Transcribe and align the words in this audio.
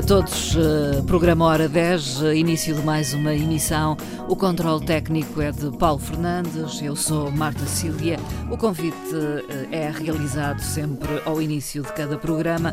a 0.00 0.02
todos. 0.02 0.54
Uh, 0.54 1.02
programa 1.04 1.44
Hora 1.44 1.68
10, 1.68 2.22
uh, 2.22 2.32
início 2.32 2.74
de 2.74 2.80
mais 2.80 3.12
uma 3.12 3.34
emissão. 3.34 3.98
O 4.28 4.34
controle 4.34 4.82
técnico 4.86 5.42
é 5.42 5.52
de 5.52 5.70
Paulo 5.76 5.98
Fernandes, 5.98 6.80
eu 6.80 6.96
sou 6.96 7.30
Marta 7.30 7.66
Cília. 7.66 8.18
O 8.50 8.56
convite 8.56 8.96
uh, 8.96 9.68
é 9.70 9.90
realizado 9.90 10.60
sempre 10.60 11.20
ao 11.26 11.42
início 11.42 11.82
de 11.82 11.92
cada 11.92 12.16
programa. 12.16 12.72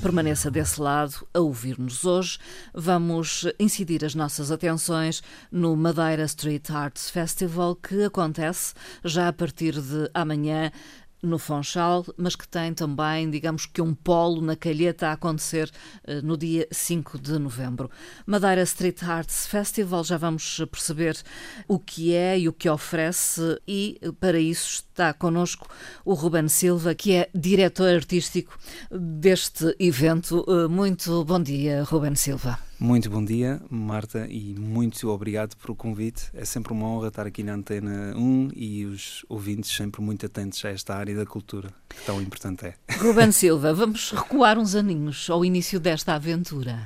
Permaneça 0.00 0.48
desse 0.48 0.80
lado 0.80 1.26
a 1.34 1.40
ouvir-nos 1.40 2.04
hoje. 2.04 2.38
Vamos 2.72 3.44
incidir 3.58 4.04
as 4.04 4.14
nossas 4.14 4.52
atenções 4.52 5.24
no 5.50 5.74
Madeira 5.74 6.22
Street 6.22 6.70
Arts 6.70 7.10
Festival, 7.10 7.74
que 7.74 8.04
acontece 8.04 8.74
já 9.04 9.26
a 9.26 9.32
partir 9.32 9.72
de 9.72 10.08
amanhã 10.14 10.70
no 11.22 11.38
Fonchal, 11.38 12.04
mas 12.16 12.36
que 12.36 12.46
tem 12.46 12.72
também, 12.72 13.30
digamos 13.30 13.66
que 13.66 13.80
um 13.80 13.94
polo 13.94 14.40
na 14.40 14.56
Calheta 14.56 15.08
a 15.08 15.12
acontecer 15.12 15.70
uh, 16.06 16.24
no 16.24 16.36
dia 16.36 16.66
5 16.70 17.18
de 17.18 17.38
novembro. 17.38 17.90
Madeira 18.26 18.62
Street 18.62 19.02
Arts 19.02 19.46
Festival, 19.46 20.04
já 20.04 20.16
vamos 20.16 20.58
perceber 20.70 21.16
o 21.66 21.78
que 21.78 22.14
é 22.14 22.38
e 22.38 22.48
o 22.48 22.52
que 22.52 22.68
oferece 22.68 23.60
e 23.66 23.98
para 24.20 24.38
isso 24.38 24.84
está 24.90 25.12
connosco 25.12 25.68
o 26.04 26.14
Ruben 26.14 26.48
Silva, 26.48 26.94
que 26.94 27.14
é 27.14 27.30
diretor 27.34 27.94
artístico 27.94 28.58
deste 28.90 29.74
evento. 29.78 30.44
Uh, 30.46 30.68
muito 30.68 31.24
bom 31.24 31.42
dia, 31.42 31.82
Ruben 31.84 32.14
Silva. 32.14 32.65
Muito 32.78 33.08
bom 33.08 33.24
dia, 33.24 33.60
Marta, 33.70 34.26
e 34.28 34.54
muito 34.54 35.08
obrigado 35.08 35.56
pelo 35.56 35.74
convite. 35.74 36.24
É 36.34 36.44
sempre 36.44 36.74
uma 36.74 36.86
honra 36.86 37.08
estar 37.08 37.26
aqui 37.26 37.42
na 37.42 37.54
Antena 37.54 38.14
1 38.14 38.50
e 38.54 38.84
os 38.84 39.24
ouvintes 39.30 39.74
sempre 39.74 40.02
muito 40.02 40.26
atentos 40.26 40.62
a 40.62 40.68
esta 40.68 40.94
área 40.94 41.16
da 41.16 41.24
cultura, 41.24 41.70
que 41.88 42.04
tão 42.04 42.20
importante 42.20 42.66
é. 42.66 42.74
Ruben 42.98 43.32
Silva, 43.32 43.72
vamos 43.72 44.10
recuar 44.10 44.58
uns 44.58 44.74
aninhos 44.74 45.28
ao 45.30 45.42
início 45.42 45.80
desta 45.80 46.14
aventura. 46.14 46.78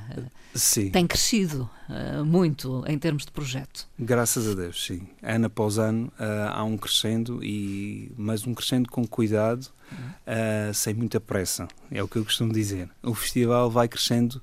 Sim. 0.55 0.91
Tem 0.91 1.07
crescido 1.09 1.69
uh, 1.89 2.25
muito 2.25 2.85
em 2.87 2.97
termos 2.97 3.25
de 3.25 3.33
projeto. 3.33 3.89
Graças 3.99 4.49
a 4.49 4.55
Deus, 4.55 4.85
sim. 4.85 5.09
Ano 5.21 5.47
após 5.47 5.77
ano 5.77 6.07
uh, 6.21 6.51
há 6.53 6.63
um 6.63 6.77
crescendo, 6.77 7.43
e, 7.43 8.13
mas 8.17 8.47
um 8.47 8.55
crescendo 8.55 8.89
com 8.89 9.05
cuidado, 9.05 9.65
uh, 9.65 10.73
sem 10.73 10.95
muita 10.95 11.21
pressa, 11.21 11.67
é 11.91 12.01
o 12.01 12.07
que 12.07 12.17
eu 12.17 12.25
costumo 12.25 12.53
dizer. 12.53 12.89
O 13.03 13.15
festival 13.15 13.69
vai 13.69 13.89
crescendo 13.89 14.41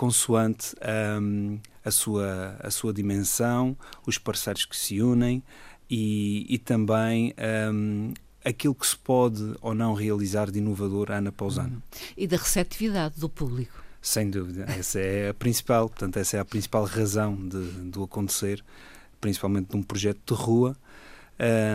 consoante 0.00 0.74
um, 1.20 1.58
a, 1.84 1.90
sua, 1.90 2.56
a 2.60 2.70
sua 2.70 2.90
dimensão, 2.90 3.76
os 4.06 4.16
parceiros 4.16 4.64
que 4.64 4.74
se 4.74 5.02
unem 5.02 5.42
e, 5.90 6.46
e 6.48 6.56
também 6.56 7.34
um, 7.70 8.14
aquilo 8.42 8.74
que 8.74 8.86
se 8.86 8.96
pode 8.96 9.54
ou 9.60 9.74
não 9.74 9.92
realizar 9.92 10.50
de 10.50 10.58
inovador 10.58 11.10
ano 11.10 11.28
após 11.28 11.58
ano. 11.58 11.82
E 12.16 12.26
da 12.26 12.38
receptividade 12.38 13.20
do 13.20 13.28
público. 13.28 13.84
Sem 14.00 14.30
dúvida, 14.30 14.64
essa 14.72 14.98
é 14.98 15.28
a 15.28 15.34
principal, 15.34 15.86
portanto, 15.90 16.16
essa 16.16 16.38
é 16.38 16.40
a 16.40 16.46
principal 16.46 16.84
razão 16.84 17.36
de, 17.36 17.58
do 17.90 18.02
acontecer, 18.02 18.64
principalmente 19.20 19.68
de 19.68 19.76
um 19.76 19.82
projeto 19.82 20.34
de 20.34 20.42
rua, 20.42 20.74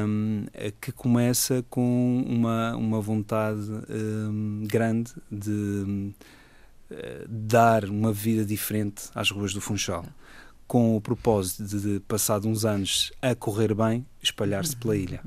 um, 0.04 0.48
que 0.82 0.92
começa 0.92 1.64
com 1.70 2.26
uma, 2.28 2.76
uma 2.76 3.00
vontade 3.00 3.70
um, 3.88 4.64
grande 4.68 5.14
de 5.32 6.12
dar 7.28 7.86
uma 7.86 8.12
vida 8.12 8.46
diferente 8.46 9.04
às 9.14 9.32
ruas 9.32 9.54
do 9.54 9.62
Funchal, 9.62 10.06
com 10.68 10.96
o 10.96 11.02
propósito 11.02 11.64
de, 11.64 12.00
passado 12.02 12.48
uns 12.48 12.66
anos 12.66 13.12
a 13.22 13.36
correr 13.36 13.74
bem, 13.74 14.06
espalhar-se 14.22 14.76
pela 14.76 14.96
ilha. 14.96 15.22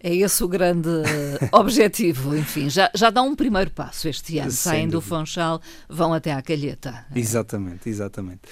É 0.00 0.14
esse 0.14 0.44
o 0.44 0.48
grande 0.48 0.88
eh, 0.88 1.48
objetivo, 1.52 2.36
enfim. 2.36 2.68
Já, 2.68 2.90
já 2.94 3.08
dá 3.08 3.22
um 3.22 3.34
primeiro 3.34 3.70
passo 3.70 4.08
este 4.08 4.38
ano. 4.38 4.50
Sem 4.50 4.72
Saem 4.72 4.88
do 4.88 5.00
Funchal, 5.00 5.60
vão 5.88 6.12
até 6.12 6.32
à 6.32 6.42
Calheta. 6.42 7.06
Exatamente, 7.14 7.88
exatamente. 7.88 8.42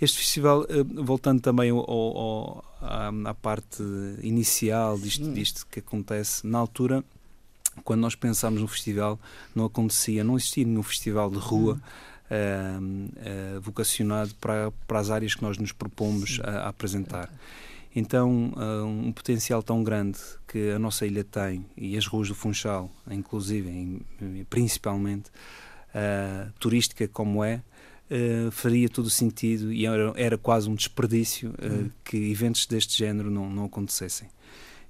Este 0.00 0.18
festival, 0.18 0.64
eh, 0.68 0.82
voltando 1.02 1.40
também 1.40 1.70
ao, 1.70 1.90
ao, 1.90 2.64
à, 2.80 3.08
à, 3.08 3.34
parte 3.34 3.82
inicial 4.22 4.98
disto, 4.98 5.30
disto 5.32 5.66
que 5.70 5.80
acontece, 5.80 6.46
na 6.46 6.58
altura 6.58 7.04
quando 7.84 8.00
nós 8.00 8.14
pensámos 8.14 8.60
no 8.60 8.68
festival, 8.68 9.18
não 9.54 9.64
acontecia, 9.64 10.24
não 10.24 10.36
existia 10.36 10.64
nenhum 10.64 10.82
festival 10.82 11.30
de 11.30 11.38
rua 11.38 11.80
uh, 12.30 12.82
uh, 12.82 13.60
vocacionado 13.60 14.34
para, 14.36 14.72
para 14.86 14.98
as 14.98 15.10
áreas 15.10 15.34
que 15.34 15.42
nós 15.42 15.58
nos 15.58 15.72
propomos 15.72 16.40
a, 16.42 16.50
a 16.50 16.68
apresentar. 16.68 17.30
Então, 17.94 18.52
uh, 18.56 18.84
um 18.84 19.12
potencial 19.12 19.62
tão 19.62 19.82
grande 19.82 20.18
que 20.46 20.70
a 20.70 20.78
nossa 20.78 21.06
ilha 21.06 21.24
tem, 21.24 21.64
e 21.76 21.96
as 21.96 22.06
ruas 22.06 22.28
do 22.28 22.34
Funchal, 22.34 22.90
inclusive, 23.10 23.70
em, 23.70 24.00
principalmente, 24.50 25.30
turística 26.60 27.08
como 27.08 27.42
é, 27.42 27.62
faria 28.52 28.88
todo 28.88 29.06
o 29.06 29.10
sentido 29.10 29.72
e 29.72 29.86
era, 29.86 30.12
era 30.16 30.38
quase 30.38 30.68
um 30.68 30.74
desperdício 30.74 31.54
uh, 31.58 31.72
uhum. 31.72 31.90
que 32.04 32.16
eventos 32.30 32.66
deste 32.66 32.96
género 32.96 33.30
não, 33.30 33.50
não 33.50 33.64
acontecessem. 33.64 34.28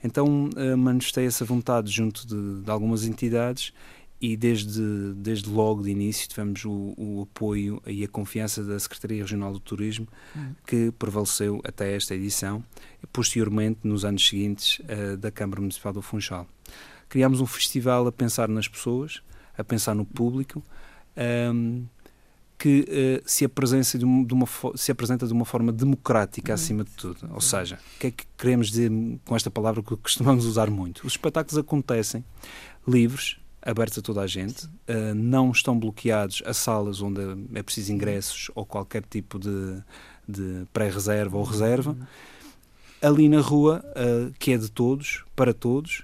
Então 0.07 0.49
uh, 0.57 0.77
manifestei 0.77 1.27
essa 1.27 1.45
vontade 1.45 1.91
junto 1.91 2.27
de, 2.27 2.63
de, 2.63 2.71
algumas 2.71 3.05
entidades 3.05 3.73
e 4.21 4.37
desde, 4.37 5.13
desde 5.15 5.51
logo 5.51 5.83
de 5.83 5.91
início 5.91 6.29
tivemos 6.29 6.65
o, 6.65 6.95
o, 6.97 7.23
apoio 7.23 7.83
e 7.87 8.03
a 8.03 8.09
confiança 8.09 8.65
da 8.65 8.79
Secretaria 8.79 9.23
Regional 9.23 9.53
do 9.53 9.61
Turismo 9.61 10.09
uhum. 10.35 10.55
que 10.67 10.91
prevaleceu 10.93 11.61
até 11.65 11.95
esta 11.95 12.15
edição 12.15 12.65
e 13.03 13.07
posteriormente 13.07 13.81
nos 13.85 14.05
anos 14.05 14.27
seguintes 14.27 14.79
uh, 14.81 15.17
da 15.19 15.31
Câmara 15.31 15.61
Municipal 15.61 15.93
do 15.93 16.01
Funchal. 16.01 16.47
Criámos 17.09 17.41
um 17.41 17.47
festival 17.47 18.07
a 18.07 18.13
pensar 18.13 18.49
nas 18.49 18.67
pessoas, 18.67 19.23
a 19.57 19.63
pensar 19.63 19.95
no 19.95 20.05
público, 20.05 20.63
um, 21.53 21.85
que 22.67 22.81
uh, 22.81 23.23
se, 23.25 23.45
apresenta 23.45 23.97
de 23.97 24.05
uma, 24.05 24.27
de 24.27 24.35
uma, 24.35 24.49
se 24.75 24.91
apresenta 24.91 25.25
de 25.25 25.33
uma 25.33 25.45
forma 25.45 25.71
democrática 25.71 26.53
acima 26.53 26.83
de 26.83 26.91
tudo. 26.91 27.31
Ou 27.33 27.41
seja, 27.41 27.79
o 27.95 28.01
que 28.01 28.09
é 28.09 28.11
que 28.11 28.25
queremos 28.37 28.67
dizer 28.71 28.91
com 29.25 29.37
esta 29.37 29.49
palavra 29.53 29.85
que 29.85 29.97
costumamos 29.97 30.45
usar 30.45 30.69
muito? 30.69 31.07
Os 31.07 31.13
espetáculos 31.13 31.57
acontecem 31.57 32.25
livres, 32.87 33.37
abertos 33.63 33.99
a 33.99 34.03
toda 34.03 34.21
a 34.21 34.27
gente, 34.27 34.67
uh, 34.67 35.15
não 35.15 35.53
estão 35.53 35.79
bloqueados 35.79 36.43
a 36.45 36.53
salas 36.53 37.01
onde 37.01 37.21
é 37.55 37.63
preciso 37.63 37.93
ingressos 37.93 38.51
ou 38.53 38.67
qualquer 38.67 39.05
tipo 39.05 39.39
de, 39.39 39.81
de 40.29 40.67
pré-reserva 40.73 41.39
ou 41.39 41.45
reserva. 41.45 41.97
Ali 43.01 43.29
na 43.29 43.41
rua, 43.41 43.85
uh, 43.91 44.35
que 44.41 44.51
é 44.51 44.59
de 44.59 44.73
todos, 44.73 45.25
para 45.37 45.55
todos, 45.55 46.03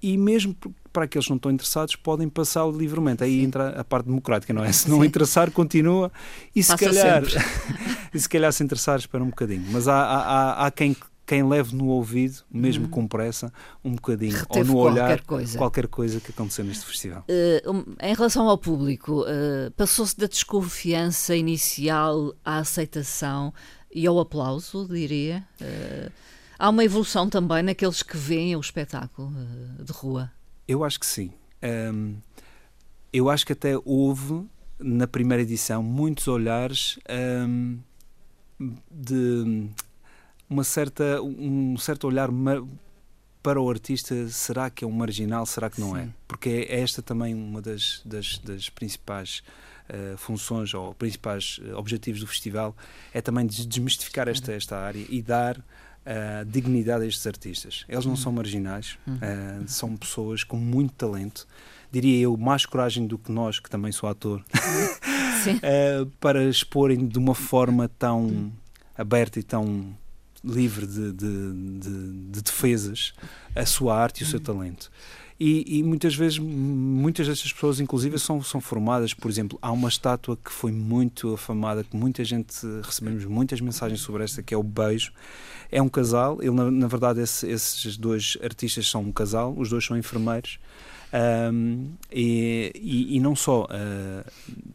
e 0.00 0.16
mesmo 0.16 0.54
para 0.92 1.04
aqueles 1.04 1.26
que 1.26 1.30
não 1.30 1.36
estão 1.36 1.50
interessados, 1.50 1.96
podem 1.96 2.28
passá-lo 2.28 2.76
livremente. 2.76 3.22
Aí 3.22 3.40
Sim. 3.40 3.46
entra 3.46 3.80
a 3.80 3.84
parte 3.84 4.06
democrática, 4.06 4.52
não 4.52 4.64
é? 4.64 4.72
Se 4.72 4.88
não 4.88 5.00
Sim. 5.00 5.06
interessar, 5.06 5.50
continua. 5.50 6.10
E 6.54 6.62
se, 6.62 6.76
calhar, 6.76 7.22
e 8.12 8.18
se 8.18 8.28
calhar 8.28 8.52
se 8.52 8.62
interessar, 8.62 8.98
espera 8.98 9.22
um 9.22 9.28
bocadinho. 9.28 9.64
Mas 9.70 9.88
há, 9.88 10.02
há, 10.02 10.66
há 10.66 10.70
quem 10.70 10.94
quem 11.30 11.46
leve 11.46 11.76
no 11.76 11.86
ouvido, 11.86 12.42
mesmo 12.50 12.86
uhum. 12.86 12.90
com 12.90 13.06
pressa, 13.06 13.52
um 13.84 13.92
bocadinho, 13.92 14.36
Reteve 14.36 14.72
ou 14.72 14.76
no 14.76 14.78
olhar, 14.78 15.06
qualquer 15.06 15.24
coisa. 15.24 15.58
qualquer 15.58 15.86
coisa 15.86 16.20
que 16.20 16.32
aconteceu 16.32 16.64
neste 16.64 16.84
festival. 16.84 17.24
Uh, 17.28 17.94
em 18.02 18.12
relação 18.12 18.48
ao 18.48 18.58
público, 18.58 19.22
uh, 19.22 19.70
passou-se 19.76 20.18
da 20.18 20.26
desconfiança 20.26 21.36
inicial 21.36 22.34
à 22.44 22.58
aceitação 22.58 23.54
e 23.94 24.08
ao 24.08 24.18
aplauso, 24.18 24.88
diria. 24.90 25.46
Uh, 25.60 26.10
há 26.58 26.68
uma 26.68 26.82
evolução 26.82 27.30
também 27.30 27.62
naqueles 27.62 28.02
que 28.02 28.16
veem 28.16 28.56
o 28.56 28.60
espetáculo 28.60 29.32
de 29.78 29.92
rua. 29.92 30.32
Eu 30.70 30.84
acho 30.84 31.00
que 31.00 31.06
sim. 31.06 31.32
Um, 31.92 32.14
eu 33.12 33.28
acho 33.28 33.44
que 33.44 33.54
até 33.54 33.72
houve, 33.84 34.46
na 34.78 35.04
primeira 35.04 35.42
edição, 35.42 35.82
muitos 35.82 36.28
olhares 36.28 36.96
um, 37.44 37.80
de 38.88 39.68
uma 40.48 40.62
certa, 40.62 41.20
um 41.22 41.76
certo 41.76 42.06
olhar 42.06 42.28
para 43.42 43.60
o 43.60 43.68
artista. 43.68 44.28
Será 44.28 44.70
que 44.70 44.84
é 44.84 44.86
um 44.86 44.92
marginal? 44.92 45.44
Será 45.44 45.68
que 45.68 45.80
não 45.80 45.96
é? 45.96 46.04
sim. 46.04 46.06
é? 46.06 46.12
Porque 46.28 46.48
é 46.48 46.80
esta 46.80 47.02
também 47.02 47.34
uma 47.34 47.60
das, 47.60 48.00
das, 48.04 48.38
das 48.38 48.68
principais 48.68 49.42
uh, 49.88 50.16
funções 50.18 50.72
ou 50.72 50.94
principais 50.94 51.58
uh, 51.64 51.76
objetivos 51.78 52.20
do 52.20 52.28
festival 52.28 52.76
é 53.12 53.20
também 53.20 53.44
desmistificar 53.44 54.28
esta, 54.28 54.52
esta 54.52 54.78
área 54.78 55.04
e 55.08 55.20
dar 55.20 55.60
a 56.04 56.44
dignidade 56.44 57.04
a 57.04 57.06
estes 57.06 57.26
artistas. 57.26 57.84
Eles 57.88 58.04
não 58.04 58.12
uhum. 58.12 58.16
são 58.16 58.32
marginais, 58.32 58.98
uh, 59.06 59.68
são 59.68 59.96
pessoas 59.96 60.44
com 60.44 60.56
muito 60.56 60.94
talento, 60.94 61.46
diria 61.90 62.20
eu, 62.20 62.36
mais 62.36 62.64
coragem 62.66 63.06
do 63.06 63.18
que 63.18 63.30
nós, 63.30 63.58
que 63.58 63.68
também 63.68 63.92
sou 63.92 64.08
ator, 64.08 64.42
uh, 64.44 66.06
para 66.18 66.44
exporem 66.44 67.06
de 67.06 67.18
uma 67.18 67.34
forma 67.34 67.88
tão 67.88 68.26
uhum. 68.26 68.52
aberta 68.96 69.38
e 69.38 69.42
tão 69.42 69.94
livre 70.42 70.86
de, 70.86 71.12
de, 71.12 71.52
de, 71.80 72.30
de 72.30 72.42
defesas 72.42 73.12
a 73.54 73.66
sua 73.66 73.96
arte 73.96 74.20
e 74.20 74.24
o 74.24 74.26
seu 74.26 74.40
talento. 74.40 74.90
E, 75.42 75.78
e, 75.78 75.82
muitas 75.82 76.14
vezes, 76.14 76.38
muitas 76.38 77.26
destas 77.26 77.50
pessoas, 77.50 77.80
inclusive, 77.80 78.18
são, 78.18 78.42
são 78.42 78.60
formadas. 78.60 79.14
Por 79.14 79.30
exemplo, 79.30 79.58
há 79.62 79.72
uma 79.72 79.88
estátua 79.88 80.36
que 80.36 80.52
foi 80.52 80.70
muito 80.70 81.32
afamada, 81.32 81.82
que 81.82 81.96
muita 81.96 82.22
gente 82.22 82.54
recebemos 82.82 83.24
muitas 83.24 83.58
mensagens 83.58 84.02
sobre 84.02 84.22
esta, 84.22 84.42
que 84.42 84.52
é 84.52 84.56
o 84.56 84.62
Beijo. 84.62 85.12
É 85.72 85.80
um 85.80 85.88
casal, 85.88 86.42
ele, 86.42 86.50
na, 86.50 86.70
na 86.70 86.86
verdade, 86.86 87.22
esse, 87.22 87.48
esses 87.48 87.96
dois 87.96 88.36
artistas 88.42 88.86
são 88.90 89.00
um 89.00 89.12
casal, 89.12 89.54
os 89.56 89.70
dois 89.70 89.82
são 89.82 89.96
enfermeiros. 89.96 90.58
Um, 91.12 91.94
e, 92.12 92.70
e, 92.74 93.16
e, 93.16 93.20
não 93.20 93.34
só, 93.34 93.64
uh, 93.64 94.30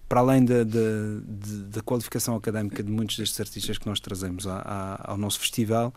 para 0.09 0.19
além 0.19 0.43
da, 0.43 0.63
da, 0.63 1.81
qualificação 1.81 2.35
académica 2.35 2.83
de 2.83 2.91
muitos 2.91 3.17
destes 3.17 3.39
artistas 3.39 3.77
que 3.77 3.87
nós 3.87 4.01
trazemos 4.01 4.45
a, 4.45 4.57
a, 4.57 5.11
ao 5.11 5.17
nosso 5.17 5.39
festival, 5.39 5.93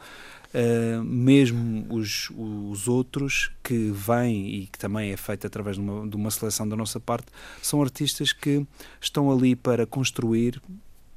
Uh, 0.48 1.04
mesmo 1.04 1.86
os, 1.94 2.30
os 2.30 2.88
outros 2.88 3.50
que 3.62 3.90
vêm 3.90 4.48
e 4.48 4.66
que 4.66 4.78
também 4.78 5.10
é 5.10 5.16
feito 5.16 5.46
através 5.46 5.76
de 5.76 5.82
uma, 5.82 6.08
de 6.08 6.16
uma 6.16 6.30
seleção 6.30 6.66
da 6.66 6.74
nossa 6.74 6.98
parte, 6.98 7.26
são 7.60 7.82
artistas 7.82 8.32
que 8.32 8.66
estão 8.98 9.30
ali 9.30 9.54
para 9.54 9.86
construir, 9.86 10.62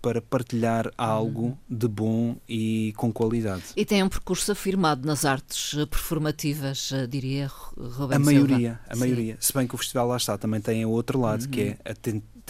para 0.01 0.21
partilhar 0.21 0.91
algo 0.97 1.43
uhum. 1.43 1.57
de 1.69 1.87
bom 1.87 2.35
e 2.49 2.93
com 2.97 3.11
qualidade. 3.13 3.63
E 3.75 3.85
tem 3.85 4.03
um 4.03 4.09
percurso 4.09 4.51
afirmado 4.51 5.07
nas 5.07 5.23
artes 5.23 5.75
performativas, 5.85 6.91
eh, 6.91 7.07
diria 7.07 7.47
Rubens 7.47 8.15
A 8.15 8.19
maioria, 8.19 8.57
Silva. 8.57 8.79
a 8.89 8.93
Sim. 8.95 8.99
maioria. 8.99 9.37
Se 9.39 9.53
bem 9.53 9.67
que 9.67 9.75
o 9.75 9.77
festival 9.77 10.07
lá 10.07 10.17
está, 10.17 10.37
também 10.37 10.59
tem 10.59 10.85
o 10.85 10.89
outro 10.89 11.21
lado, 11.21 11.43
uhum. 11.43 11.49
que 11.51 11.61
é 11.61 11.77
a 11.85 11.93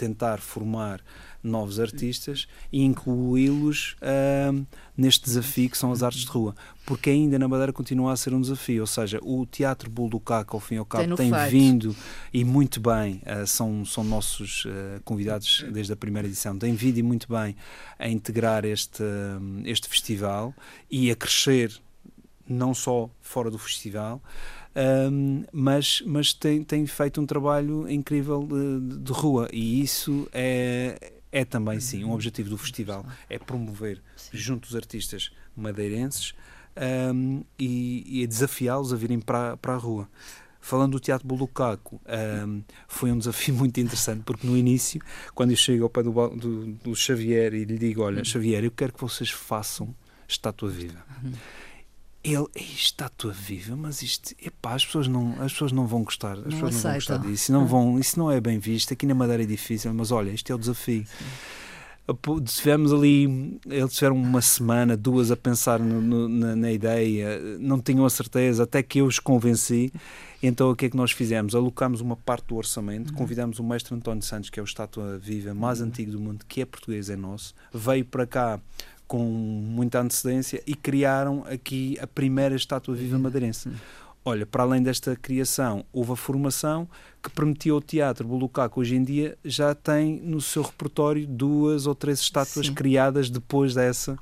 tentar 0.02 0.40
formar 0.40 1.00
novos 1.40 1.78
artistas 1.78 2.48
e 2.72 2.82
incluí-los 2.82 3.96
uh, 4.02 4.66
neste 4.96 5.24
desafio 5.24 5.70
que 5.70 5.78
são 5.78 5.92
as 5.92 6.02
artes 6.02 6.22
de 6.22 6.28
rua. 6.28 6.56
Porque 6.84 7.10
ainda 7.10 7.38
na 7.38 7.46
Madeira 7.46 7.72
continua 7.72 8.12
a 8.12 8.16
ser 8.16 8.34
um 8.34 8.40
desafio, 8.40 8.80
ou 8.80 8.86
seja, 8.86 9.20
o 9.22 9.46
Teatro 9.46 9.88
Bulducac, 9.88 10.52
ao 10.52 10.58
fim 10.60 10.74
e 10.74 10.78
ao 10.78 10.84
cabo, 10.84 11.14
tem, 11.14 11.30
tem 11.30 11.48
vindo, 11.48 11.94
e 12.32 12.44
muito 12.44 12.80
bem, 12.80 13.22
uh, 13.24 13.46
são, 13.46 13.84
são 13.84 14.02
nossos 14.02 14.64
uh, 14.64 15.00
convidados 15.04 15.64
desde 15.72 15.92
a 15.92 15.96
primeira 15.96 16.26
edição, 16.26 16.58
tem 16.58 16.74
vindo 16.74 16.98
e 16.98 17.02
muito 17.02 17.28
bem 17.28 17.54
a 17.96 18.08
integrar 18.08 18.64
este, 18.64 19.04
este 19.64 19.88
festival 19.88 20.52
e 20.90 21.10
a 21.10 21.16
crescer 21.16 21.72
não 22.48 22.74
só 22.74 23.08
fora 23.20 23.50
do 23.50 23.58
festival, 23.58 24.20
um, 24.74 25.44
mas, 25.52 26.02
mas 26.06 26.32
tem, 26.32 26.64
tem 26.64 26.86
feito 26.86 27.20
um 27.20 27.26
trabalho 27.26 27.88
incrível 27.90 28.46
de, 28.46 28.98
de, 29.00 29.12
rua 29.12 29.48
e 29.52 29.82
isso 29.82 30.26
é, 30.32 31.12
é 31.30 31.44
também, 31.44 31.78
sim, 31.78 32.04
um 32.04 32.08
uhum. 32.08 32.14
objetivo 32.14 32.48
do 32.48 32.56
festival, 32.56 33.04
é 33.28 33.38
promover 33.38 34.02
sim. 34.16 34.30
junto 34.32 34.68
dos 34.68 34.76
artistas 34.76 35.30
madeirenses 35.54 36.32
um, 37.14 37.44
e, 37.58 38.22
e 38.22 38.26
desafiá-los 38.26 38.94
a 38.94 38.96
virem 38.96 39.20
para, 39.20 39.56
para 39.58 39.74
a 39.74 39.76
rua. 39.76 40.08
Falando 40.58 40.92
do 40.92 41.00
Teatro 41.00 41.26
Bulucaco, 41.26 42.00
um, 42.46 42.62
foi 42.86 43.10
um 43.10 43.18
desafio 43.18 43.52
muito 43.56 43.78
interessante, 43.78 44.22
porque 44.24 44.46
no 44.46 44.56
início, 44.56 45.02
quando 45.34 45.50
eu 45.50 45.56
chego 45.56 45.84
ao 45.84 45.90
pé 45.90 46.02
do, 46.02 46.12
do, 46.30 46.66
do 46.66 46.94
Xavier 46.94 47.52
e 47.52 47.64
lhe 47.64 47.76
digo: 47.76 48.02
Olha, 48.02 48.18
uhum. 48.18 48.24
Xavier, 48.24 48.64
eu 48.64 48.70
quero 48.70 48.92
que 48.92 49.00
vocês 49.00 49.28
façam 49.28 49.94
estátua 50.28 50.70
viva. 50.70 51.04
Uhum 51.22 51.32
ele, 52.24 52.46
estátua 52.54 53.32
viva, 53.32 53.74
mas 53.74 54.00
isto, 54.02 54.34
epá, 54.40 54.74
as 54.74 54.84
pessoas 54.84 55.08
não, 55.08 55.32
as 55.40 55.52
pessoas 55.52 55.72
não 55.72 55.86
vão 55.86 56.04
gostar, 56.04 56.38
as 56.38 56.38
não 56.38 56.50
pessoas 56.50 56.76
aceitam. 56.76 56.82
não 56.82 56.90
vão 56.90 56.94
gostar 56.94 57.18
disso, 57.18 57.52
não 57.52 57.66
vão, 57.66 57.98
isso 57.98 58.18
não 58.18 58.30
é 58.30 58.40
bem 58.40 58.58
visto, 58.58 58.92
aqui 58.92 59.06
na 59.06 59.14
Madeira 59.14 59.42
é 59.42 59.46
difícil, 59.46 59.92
mas 59.92 60.12
olha, 60.12 60.30
este 60.30 60.52
é 60.52 60.54
o 60.54 60.58
desafio. 60.58 61.04
Tivemos 62.44 62.92
ali, 62.92 63.58
eles 63.64 63.94
tiveram 63.94 64.16
uma 64.16 64.42
semana, 64.42 64.96
duas 64.96 65.30
a 65.30 65.36
pensar 65.36 65.78
no, 65.78 66.00
no, 66.00 66.28
na, 66.28 66.56
na, 66.56 66.72
ideia, 66.72 67.38
não 67.60 67.80
tinham 67.80 68.04
a 68.04 68.10
certeza, 68.10 68.64
até 68.64 68.82
que 68.82 68.98
eu 68.98 69.06
os 69.06 69.20
convenci. 69.20 69.92
Então 70.42 70.72
o 70.72 70.76
que 70.76 70.86
é 70.86 70.90
que 70.90 70.96
nós 70.96 71.12
fizemos? 71.12 71.54
Alocámos 71.54 72.00
uma 72.00 72.16
parte 72.16 72.48
do 72.48 72.56
orçamento, 72.56 73.10
uhum. 73.10 73.16
convidamos 73.16 73.60
o 73.60 73.64
mestre 73.64 73.94
António 73.94 74.22
Santos, 74.22 74.50
que 74.50 74.58
é 74.58 74.62
o 74.62 74.64
estátua 74.64 75.16
viva 75.16 75.54
mais 75.54 75.80
uhum. 75.80 75.86
antigo 75.86 76.10
do 76.10 76.20
mundo, 76.20 76.44
que 76.46 76.60
é 76.60 76.66
português, 76.66 77.08
é 77.08 77.16
nosso, 77.16 77.54
veio 77.72 78.04
para 78.04 78.26
cá 78.26 78.60
com 79.12 79.26
muita 79.26 80.00
antecedência 80.00 80.62
e 80.66 80.74
criaram 80.74 81.44
aqui 81.46 81.98
a 82.00 82.06
primeira 82.06 82.56
estátua 82.56 82.94
viva 82.94 83.18
madeirense. 83.18 83.68
Olha, 84.24 84.46
para 84.46 84.62
além 84.62 84.82
desta 84.82 85.14
criação, 85.14 85.84
houve 85.92 86.12
a 86.12 86.16
formação 86.16 86.88
que 87.22 87.28
permitiu 87.28 87.74
ao 87.74 87.82
Teatro 87.82 88.26
Bulucaco 88.26 88.80
hoje 88.80 88.96
em 88.96 89.04
dia 89.04 89.36
já 89.44 89.74
tem 89.74 90.18
no 90.20 90.40
seu 90.40 90.62
repertório 90.62 91.26
duas 91.26 91.86
ou 91.86 91.94
três 91.94 92.20
estátuas 92.20 92.68
Sim. 92.68 92.72
criadas 92.72 93.28
depois 93.28 93.74
dessa 93.74 94.16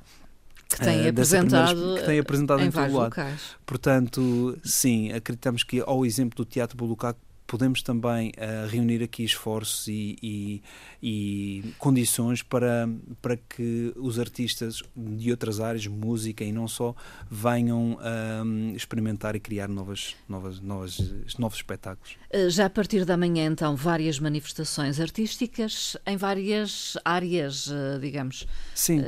que 0.67 0.79
tem 0.81 1.05
uh, 1.05 1.09
apresentado, 1.09 1.69
primeira, 1.69 2.01
que 2.01 2.05
tem 2.07 2.19
apresentado 2.19 2.61
em, 2.61 2.67
em 2.67 2.71
lado. 2.71 2.91
Locais. 2.91 3.41
Portanto, 3.65 4.59
sim, 4.61 5.13
acreditamos 5.13 5.63
que 5.63 5.81
ao 5.85 6.05
exemplo 6.05 6.35
do 6.35 6.43
Teatro 6.43 6.75
Bulucaco 6.75 7.19
podemos 7.51 7.81
também 7.81 8.29
uh, 8.29 8.69
reunir 8.69 9.03
aqui 9.03 9.25
esforços 9.25 9.85
e, 9.89 10.17
e, 10.23 10.63
e, 11.03 11.73
condições 11.77 12.41
para, 12.41 12.87
para 13.21 13.35
que 13.35 13.91
os 13.97 14.17
artistas 14.17 14.81
de 14.95 15.31
outras 15.31 15.59
áreas, 15.59 15.85
música 15.85 16.45
e 16.45 16.51
não 16.53 16.65
só, 16.65 16.95
venham 17.29 17.95
uh, 17.95 18.73
experimentar 18.73 19.35
e 19.35 19.39
criar 19.41 19.67
novas, 19.67 20.15
novas, 20.29 20.61
novas, 20.61 20.97
novos 21.37 21.57
espetáculos. 21.57 22.15
Eh, 22.29 22.49
já 22.49 22.67
a 22.67 22.69
partir 22.69 23.03
da 23.03 23.17
manhã, 23.17 23.47
então, 23.47 23.75
várias 23.75 24.17
manifestações 24.17 24.97
artísticas 24.97 25.97
em 26.05 26.15
várias 26.15 26.95
áreas, 27.03 27.69
digamos. 27.99 28.47
Sim. 28.73 29.01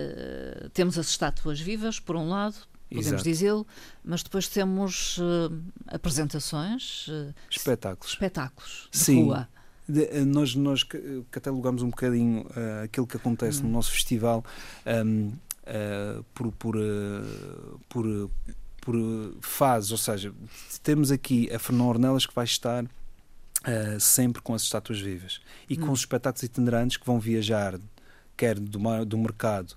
temos 0.73 0.97
as 0.97 1.07
estátuas 1.07 1.61
vivas, 1.61 1.97
por 1.97 2.17
um 2.17 2.27
lado, 2.27 2.57
podemos 2.93 3.23
dizê-lo, 3.23 3.65
mas 4.03 4.23
depois 4.23 4.47
temos 4.47 5.17
uh, 5.17 5.53
apresentações, 5.87 7.07
uh, 7.07 7.33
espetáculos, 7.49 8.13
espetáculos 8.13 8.89
de 8.91 8.97
Sim. 8.97 9.23
rua. 9.23 9.47
De, 9.87 10.23
nós, 10.23 10.55
nós 10.55 10.83
catalogamos 11.29 11.81
um 11.81 11.89
bocadinho 11.89 12.41
uh, 12.43 12.83
aquilo 12.85 13.05
que 13.05 13.17
acontece 13.17 13.59
hum. 13.59 13.63
no 13.63 13.71
nosso 13.71 13.91
festival 13.91 14.43
um, 15.05 15.33
por, 16.33 16.51
por, 16.53 16.75
por, 17.87 18.29
por 18.81 18.95
fases, 19.41 19.91
ou 19.91 19.97
seja, 19.97 20.33
temos 20.81 21.09
aqui 21.09 21.49
a 21.53 21.59
Fernão 21.59 21.87
Ornelas 21.87 22.25
que 22.25 22.35
vai 22.35 22.43
estar 22.43 22.85
sempre 23.97 24.41
com 24.41 24.53
as 24.53 24.63
estátuas 24.63 24.99
vivas 24.99 25.39
e 25.69 25.75
hum. 25.75 25.85
com 25.85 25.91
os 25.93 26.01
espetáculos 26.01 26.43
itinerantes 26.43 26.97
que 26.97 27.05
vão 27.05 27.17
viajar 27.17 27.79
quer 28.35 28.59
do, 28.59 29.05
do 29.05 29.17
mercado 29.17 29.73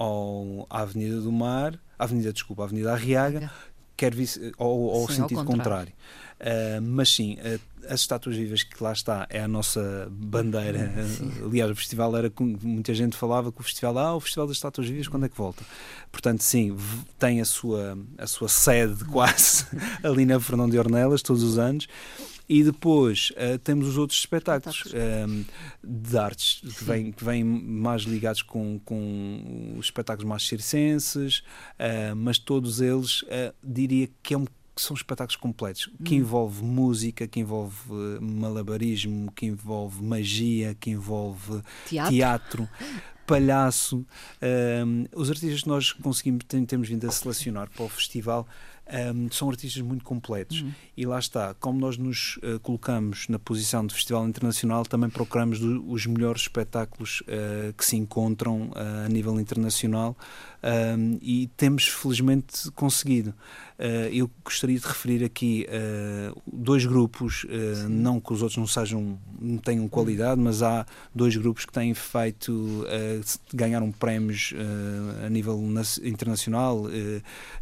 ao, 0.00 0.66
à 0.70 0.80
Avenida 0.80 1.20
do 1.20 1.30
Mar 1.30 1.78
Avenida, 2.00 2.32
desculpa, 2.32 2.64
Avenida 2.64 2.92
Arriaga, 2.92 3.52
quer 3.94 4.14
vice, 4.14 4.52
ou, 4.56 4.80
ou 4.84 5.06
sim, 5.06 5.16
sentido 5.16 5.44
contrário. 5.44 5.92
contrário. 5.92 5.92
Uh, 6.40 6.80
mas 6.80 7.14
sim, 7.14 7.34
uh, 7.34 7.60
as 7.86 8.00
estátuas 8.00 8.34
vivas 8.34 8.62
que 8.62 8.82
lá 8.82 8.90
está 8.90 9.26
é 9.28 9.42
a 9.42 9.46
nossa 9.46 10.08
bandeira. 10.10 10.90
Uh, 10.96 11.48
aliás, 11.48 11.70
o 11.70 11.76
festival 11.76 12.16
era 12.16 12.32
muita 12.38 12.94
gente 12.94 13.18
falava 13.18 13.52
que 13.52 13.60
o 13.60 13.62
festival, 13.62 13.98
ah, 13.98 14.16
o 14.16 14.20
festival 14.20 14.46
das 14.46 14.56
estátuas 14.56 14.88
vivas, 14.88 15.08
quando 15.08 15.26
é 15.26 15.28
que 15.28 15.36
volta? 15.36 15.62
Portanto, 16.10 16.42
sim, 16.42 16.74
tem 17.18 17.42
a 17.42 17.44
sua, 17.44 17.98
a 18.16 18.26
sua 18.26 18.48
sede 18.48 19.04
quase 19.04 19.66
ali 20.02 20.24
na 20.24 20.40
Fernão 20.40 20.70
de 20.70 20.78
Ornelas, 20.78 21.20
todos 21.20 21.42
os 21.42 21.58
anos. 21.58 21.86
E 22.52 22.64
depois 22.64 23.30
uh, 23.36 23.56
temos 23.60 23.86
os 23.86 23.96
outros 23.96 24.18
espetáculos 24.18 24.86
um, 24.86 24.98
ehm, 24.98 25.44
de 25.84 26.18
artes 26.18 26.60
que 26.60 26.82
vêm, 26.82 27.12
que 27.12 27.24
vêm 27.24 27.44
mais 27.44 28.02
ligados 28.02 28.42
com, 28.42 28.80
com 28.84 29.76
os 29.78 29.86
espetáculos 29.86 30.28
mais 30.28 30.42
circenses, 30.48 31.44
uh, 31.78 32.16
mas 32.16 32.40
todos 32.40 32.80
eles 32.80 33.22
uh, 33.22 33.54
diria 33.62 34.10
que 34.20 34.34
é 34.34 34.38
um 34.38 34.46
são 34.76 34.96
espetáculos 34.96 35.36
completos, 35.36 35.90
que 36.02 36.14
hum. 36.14 36.18
envolve 36.18 36.64
música, 36.64 37.28
que 37.28 37.38
envolve 37.38 37.76
malabarismo, 38.20 39.30
que 39.30 39.44
envolve 39.44 40.02
magia, 40.02 40.74
que 40.74 40.90
envolve 40.90 41.62
teatro, 41.86 42.10
teatro 42.10 42.68
palhaço. 43.26 43.98
Um, 43.98 44.06
ehm, 44.40 45.06
os 45.14 45.30
artistas 45.30 45.62
que 45.62 45.68
nós 45.68 45.92
conseguimos, 45.92 46.44
temos 46.66 46.88
vindo 46.88 47.06
a 47.06 47.10
selecionar 47.12 47.68
para 47.70 47.84
o 47.84 47.88
festival 47.88 48.48
um, 49.14 49.30
são 49.30 49.48
artistas 49.48 49.82
muito 49.82 50.04
completos. 50.04 50.62
Uhum. 50.62 50.72
E 50.96 51.06
lá 51.06 51.18
está, 51.18 51.54
como 51.54 51.78
nós 51.78 51.96
nos 51.96 52.36
uh, 52.38 52.58
colocamos 52.60 53.28
na 53.28 53.38
posição 53.38 53.86
de 53.86 53.94
festival 53.94 54.28
internacional, 54.28 54.84
também 54.84 55.08
procuramos 55.08 55.58
do, 55.58 55.88
os 55.90 56.06
melhores 56.06 56.42
espetáculos 56.42 57.22
uh, 57.22 57.72
que 57.74 57.84
se 57.84 57.96
encontram 57.96 58.70
uh, 58.70 59.06
a 59.06 59.08
nível 59.08 59.40
internacional 59.40 60.16
um, 60.62 61.18
e 61.22 61.48
temos 61.56 61.88
felizmente 61.88 62.70
conseguido. 62.72 63.32
eu 64.12 64.30
gostaria 64.44 64.78
de 64.78 64.86
referir 64.86 65.24
aqui 65.24 65.66
dois 66.46 66.84
grupos, 66.84 67.46
não 67.88 68.20
que 68.20 68.30
os 68.30 68.42
outros 68.42 68.58
não 68.58 68.66
sejam, 68.66 69.18
não 69.40 69.56
tenham 69.56 69.88
qualidade, 69.88 70.38
mas 70.38 70.62
há 70.62 70.84
dois 71.14 71.34
grupos 71.34 71.64
que 71.64 71.72
têm 71.72 71.94
feito, 71.94 72.84
ganharam 73.54 73.90
prémios 73.90 74.52
a 75.24 75.30
nível 75.30 75.58
internacional 76.02 76.84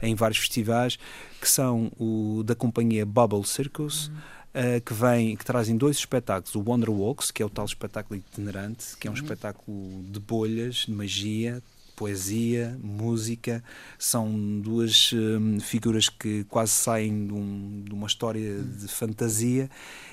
em 0.02 0.16
vários 0.16 0.38
festivais 0.38 0.98
que 1.40 1.48
são 1.48 1.90
o 1.98 2.42
da 2.44 2.54
companhia 2.54 3.06
Bubble 3.06 3.44
Circus. 3.44 4.08
Uhum. 4.08 4.38
Uh, 4.48 4.80
que 4.80 4.94
vem, 4.94 5.36
que 5.36 5.44
trazem 5.44 5.76
dois 5.76 5.98
espetáculos, 5.98 6.54
o 6.54 6.60
Wonder 6.60 6.90
Walks, 6.90 7.30
que 7.30 7.42
é 7.42 7.46
o 7.46 7.50
tal 7.50 7.66
espetáculo 7.66 8.18
itinerante, 8.18 8.96
que 8.98 9.06
é 9.06 9.10
um 9.10 9.14
uhum. 9.14 9.20
espetáculo 9.20 10.04
de 10.10 10.18
bolhas, 10.18 10.86
de 10.86 10.90
magia, 10.90 11.62
poesia, 11.98 12.78
música, 12.82 13.62
são 13.98 14.60
duas 14.60 15.12
um, 15.12 15.58
figuras 15.58 16.08
que 16.08 16.44
quase 16.44 16.70
saem 16.70 17.26
de, 17.26 17.32
um, 17.32 17.82
de 17.84 17.92
uma 17.92 18.06
história 18.06 18.52
uhum. 18.52 18.78
de 18.78 18.86
fantasia 18.86 19.68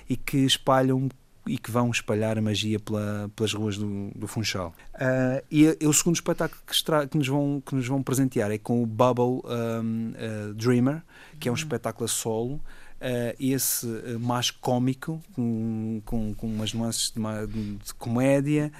e 0.09 0.17
que 0.17 0.37
espalham 0.37 1.07
e 1.47 1.57
que 1.57 1.71
vão 1.71 1.91
espalhar 1.91 2.37
a 2.37 2.41
magia 2.41 2.79
pela, 2.79 3.29
pelas 3.35 3.53
ruas 3.53 3.77
do, 3.77 4.11
do 4.15 4.27
Funchal. 4.27 4.73
Uh, 4.95 5.43
e, 5.51 5.77
e, 5.79 5.87
o 5.87 5.93
segundo 5.93 6.15
espetáculo 6.15 6.61
que, 6.65 6.73
extra, 6.73 7.07
que, 7.07 7.17
nos 7.17 7.27
vão, 7.27 7.61
que 7.65 7.75
nos 7.75 7.87
vão 7.87 8.01
presentear 8.01 8.51
é 8.51 8.57
com 8.57 8.81
o 8.81 8.85
Bubble 8.85 9.41
um, 9.45 10.13
uh, 10.49 10.53
Dreamer, 10.53 11.03
que 11.39 11.47
é 11.47 11.51
um 11.51 11.53
uhum. 11.53 11.57
espetáculo 11.57 12.05
a 12.05 12.07
solo. 12.07 12.53
uh, 12.53 12.61
esse 13.39 13.85
uh, 13.85 14.19
mais 14.19 14.49
cómico, 14.49 15.21
com, 15.33 16.01
com, 16.05 16.33
com 16.33 16.47
umas 16.47 16.73
nuances 16.73 17.11
de, 17.11 17.19
uma, 17.19 17.45
de 17.45 17.93
comédia, 17.99 18.71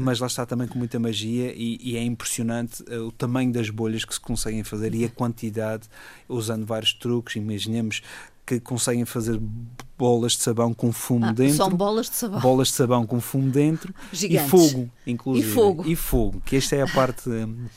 mas 0.00 0.20
lá 0.20 0.26
está 0.26 0.46
também 0.46 0.66
com 0.66 0.78
muita 0.78 0.98
magia 0.98 1.52
e, 1.54 1.78
e 1.82 1.96
é 1.96 2.02
impressionante 2.02 2.82
o 2.90 3.12
tamanho 3.12 3.52
das 3.52 3.68
bolhas 3.68 4.04
que 4.04 4.14
se 4.14 4.20
conseguem 4.20 4.64
fazer 4.64 4.94
e 4.94 5.04
a 5.04 5.10
quantidade, 5.10 5.88
usando 6.28 6.64
vários 6.64 6.94
truques. 6.94 7.36
Imaginemos 7.36 8.02
que 8.46 8.60
conseguem 8.60 9.04
fazer 9.04 9.40
bolas 9.96 10.32
de 10.32 10.42
sabão 10.42 10.74
com 10.74 10.92
fumo 10.92 11.26
ah, 11.26 11.32
dentro. 11.32 11.56
São 11.56 11.70
bolas 11.70 12.10
de 12.10 12.16
sabão. 12.16 12.40
Bolas 12.40 12.68
de 12.68 12.74
sabão 12.74 13.06
com 13.06 13.20
fumo 13.20 13.50
dentro 13.50 13.94
Gigantes. 14.12 14.46
e 14.46 14.48
fogo, 14.48 14.90
inclusive. 15.06 15.48
E 15.48 15.52
fogo. 15.52 15.84
E 15.86 15.96
fogo, 15.96 16.42
que 16.44 16.56
esta 16.56 16.76
é 16.76 16.82
a 16.82 16.88
parte 16.88 17.30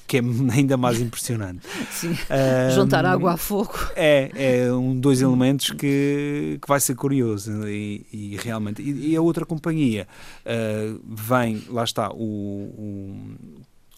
que 0.08 0.18
é 0.18 0.22
ainda 0.52 0.76
mais 0.78 1.00
impressionante. 1.00 1.62
Sim. 1.92 2.12
Um, 2.12 2.76
Juntar 2.76 3.06
água 3.06 3.34
a 3.34 3.38
fogo. 3.38 3.74
É, 3.96 4.66
é 4.66 4.74
um 4.74 5.00
dois 5.00 5.22
elementos 5.22 5.72
que, 5.72 6.60
que 6.62 6.68
vai 6.68 6.80
ser 6.80 6.96
curioso 6.96 7.68
e, 7.68 8.06
e 8.12 8.38
realmente. 8.38 8.82
E, 8.82 9.12
e, 9.12 9.16
a 9.16 9.22
outra 9.22 9.46
companhia 9.46 10.08
uh, 10.46 11.00
vem, 11.08 11.64
lá 11.70 11.84
está, 11.84 12.12
o, 12.12 12.16
o, 12.16 13.18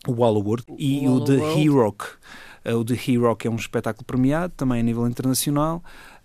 o 0.08 0.12
Walloword 0.12 0.64
e 0.78 1.08
o, 1.08 1.14
o 1.14 1.24
The 1.24 1.60
He-Rock. 1.60 2.06
Uh, 2.66 2.76
o 2.76 2.86
The 2.86 2.94
He-Rock 2.94 3.48
é 3.48 3.50
um 3.50 3.56
espetáculo 3.56 4.06
premiado 4.06 4.54
também 4.56 4.82
a 4.82 4.84
nível 4.84 5.08
internacional 5.08 5.82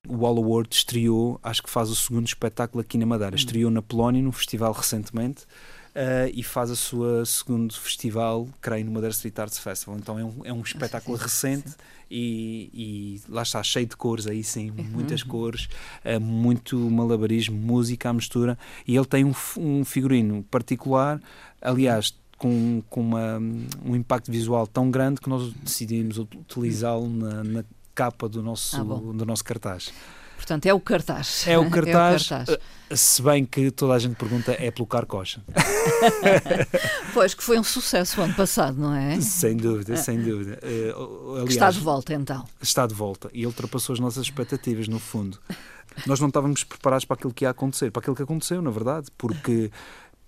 o 0.07 0.19
Wall 0.19 0.37
Award 0.39 0.75
estreou, 0.75 1.39
acho 1.43 1.63
que 1.63 1.71
faz 1.71 1.91
o 1.91 1.97
segundo 1.97 2.27
espetáculo 2.27 2.81
aqui 2.81 2.99
na 2.99 3.07
Madeira. 3.07 3.35
Hum. 3.35 3.39
Estreou 3.39 3.71
na 3.71 3.83
Polónia, 3.83 4.23
no 4.23 4.33
festival 4.33 4.73
recentemente, 4.73 5.45
uh, 5.95 6.31
e 6.33 6.43
faz 6.43 6.71
a 6.71 6.77
sua 6.77 7.25
segundo 7.25 7.75
festival, 7.75 8.49
creio, 8.61 8.85
no 8.85 8.93
Madeira 8.93 9.13
Street 9.13 9.39
Arts 9.39 9.59
Festival. 9.59 9.99
Então 9.99 10.19
é 10.19 10.25
um, 10.25 10.35
é 10.45 10.53
um 10.53 10.61
espetáculo 10.61 11.17
recente 11.17 11.75
e, 12.11 12.71
e, 12.73 13.23
lá 13.29 13.43
está, 13.43 13.63
cheio 13.63 13.87
de 13.87 13.97
cores, 13.97 14.27
aí 14.27 14.43
sim, 14.45 14.71
uhum. 14.71 14.85
muitas 14.85 15.23
cores, 15.23 15.69
uh, 16.05 16.21
muito 16.21 16.79
malabarismo, 16.79 17.57
música 17.57 18.11
à 18.11 18.13
mistura. 18.13 18.59
E 18.87 18.97
ele 18.97 19.07
tem 19.07 19.25
um, 19.25 19.35
um 19.57 19.85
figurino 19.85 20.43
particular, 20.45 21.21
aliás, 21.61 22.15
com, 22.37 22.83
com 22.91 23.01
uma, 23.01 23.39
um 23.85 23.97
impacto 23.97 24.31
visual 24.31 24.67
tão 24.67 24.91
grande 24.91 25.21
que 25.21 25.29
nós 25.29 25.53
decidimos 25.55 26.19
utilizá-lo 26.19 27.09
na, 27.09 27.45
na 27.45 27.65
capa 27.95 28.29
do 28.29 28.43
nosso, 28.43 28.81
ah, 28.81 29.15
do 29.15 29.25
nosso 29.25 29.45
cartaz. 29.45 29.93
Portanto, 30.37 30.67
é 30.67 30.75
o 30.75 30.81
cartaz. 30.81 31.45
É 31.47 31.59
o 31.59 31.71
cartaz, 31.71 32.31
é 32.31 32.35
o 32.35 32.39
cartaz. 32.39 32.61
Eh, 32.91 32.97
se 32.97 33.23
bem 33.23 33.47
que 33.47 33.71
toda 33.71 33.95
a 33.95 33.99
gente 33.99 34.17
pergunta 34.17 34.53
é 34.53 34.71
pelo 34.71 34.87
Carcocha. 34.87 35.43
pois, 37.15 37.35
que 37.35 37.43
foi 37.43 37.59
um 37.59 37.65
sucesso 37.65 38.21
o 38.21 38.25
ano 38.25 38.35
passado, 38.35 38.79
não 38.79 38.95
é? 38.95 39.21
Sem 39.21 39.57
dúvida, 39.57 39.97
sem 39.97 40.21
dúvida. 40.21 40.59
Uh, 40.63 41.33
aliás, 41.33 41.51
está 41.51 41.71
de 41.71 41.81
volta, 41.81 42.13
então. 42.13 42.45
Está 42.61 42.87
de 42.87 42.95
volta 42.95 43.31
e 43.33 43.47
ultrapassou 43.47 43.95
as 43.95 44.01
nossas 44.01 44.25
expectativas, 44.25 44.87
no 44.87 44.99
fundo. 44.99 45.39
Nós 46.07 46.21
não 46.21 46.29
estávamos 46.29 46.65
preparados 46.65 47.05
para 47.05 47.15
aquilo 47.15 47.33
que 47.33 47.45
ia 47.45 47.51
acontecer, 47.51 47.91
para 47.91 48.01
aquilo 48.01 48.17
que 48.17 48.23
aconteceu, 48.23 48.61
na 48.61 48.71
verdade, 48.71 49.07
porque 49.17 49.71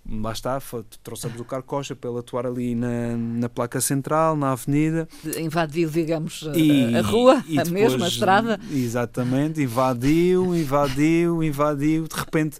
lá 0.09 0.31
está, 0.31 0.59
trouxemos 1.03 1.39
o 1.39 1.45
Carcocha 1.45 1.95
para 1.95 2.09
ele 2.09 2.19
atuar 2.19 2.45
ali 2.45 2.75
na, 2.75 3.15
na 3.17 3.49
placa 3.49 3.81
central, 3.81 4.35
na 4.35 4.51
avenida. 4.51 5.07
Invadiu, 5.37 5.89
digamos, 5.89 6.47
e, 6.55 6.95
a 6.95 7.01
rua, 7.01 7.43
e 7.47 7.59
a 7.59 7.63
depois, 7.63 7.91
mesma 7.91 8.07
estrada. 8.07 8.59
Exatamente, 8.71 9.61
invadiu, 9.61 10.55
invadiu, 10.55 11.43
invadiu, 11.43 12.07
de 12.07 12.15
repente 12.15 12.59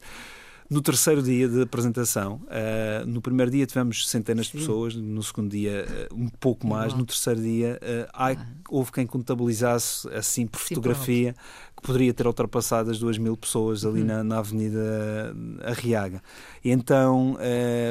no 0.70 0.82
terceiro 0.82 1.24
dia 1.24 1.48
de 1.48 1.62
apresentação, 1.62 2.42
uh, 2.44 3.06
no 3.06 3.22
primeiro 3.22 3.50
dia 3.50 3.66
tivemos 3.66 4.08
centenas 4.10 4.48
Sim. 4.48 4.51
de 4.51 4.58
pessoas, 4.60 4.96
no 4.96 5.24
segundo 5.24 5.50
dia 5.50 5.86
uh, 6.12 6.16
um 6.16 6.27
pouco 6.27 6.68
mais, 6.68 6.94
no 6.94 7.06
terceiro 7.06 7.42
dia 7.42 7.80
uh, 7.82 8.10
há, 8.13 8.32
ah. 8.32 8.46
houve 8.70 8.92
quem 8.92 9.08
contabilizasse 9.08 10.10
assim 10.10 10.46
por 10.46 10.60
Sim, 10.60 10.75
fotografia 10.75 11.36
que 11.78 11.84
poderia 11.84 12.14
ter 12.14 12.26
ultrapassado 12.26 12.90
as 12.90 12.98
duas 12.98 13.18
mil 13.18 13.38
pessoas 13.38 13.86
ali 13.86 14.02
uhum. 14.02 14.08
na, 14.08 14.24
na, 14.24 14.40
Avenida 14.40 15.36
Arriaga. 15.64 16.22
E 16.64 16.72
então 16.72 17.38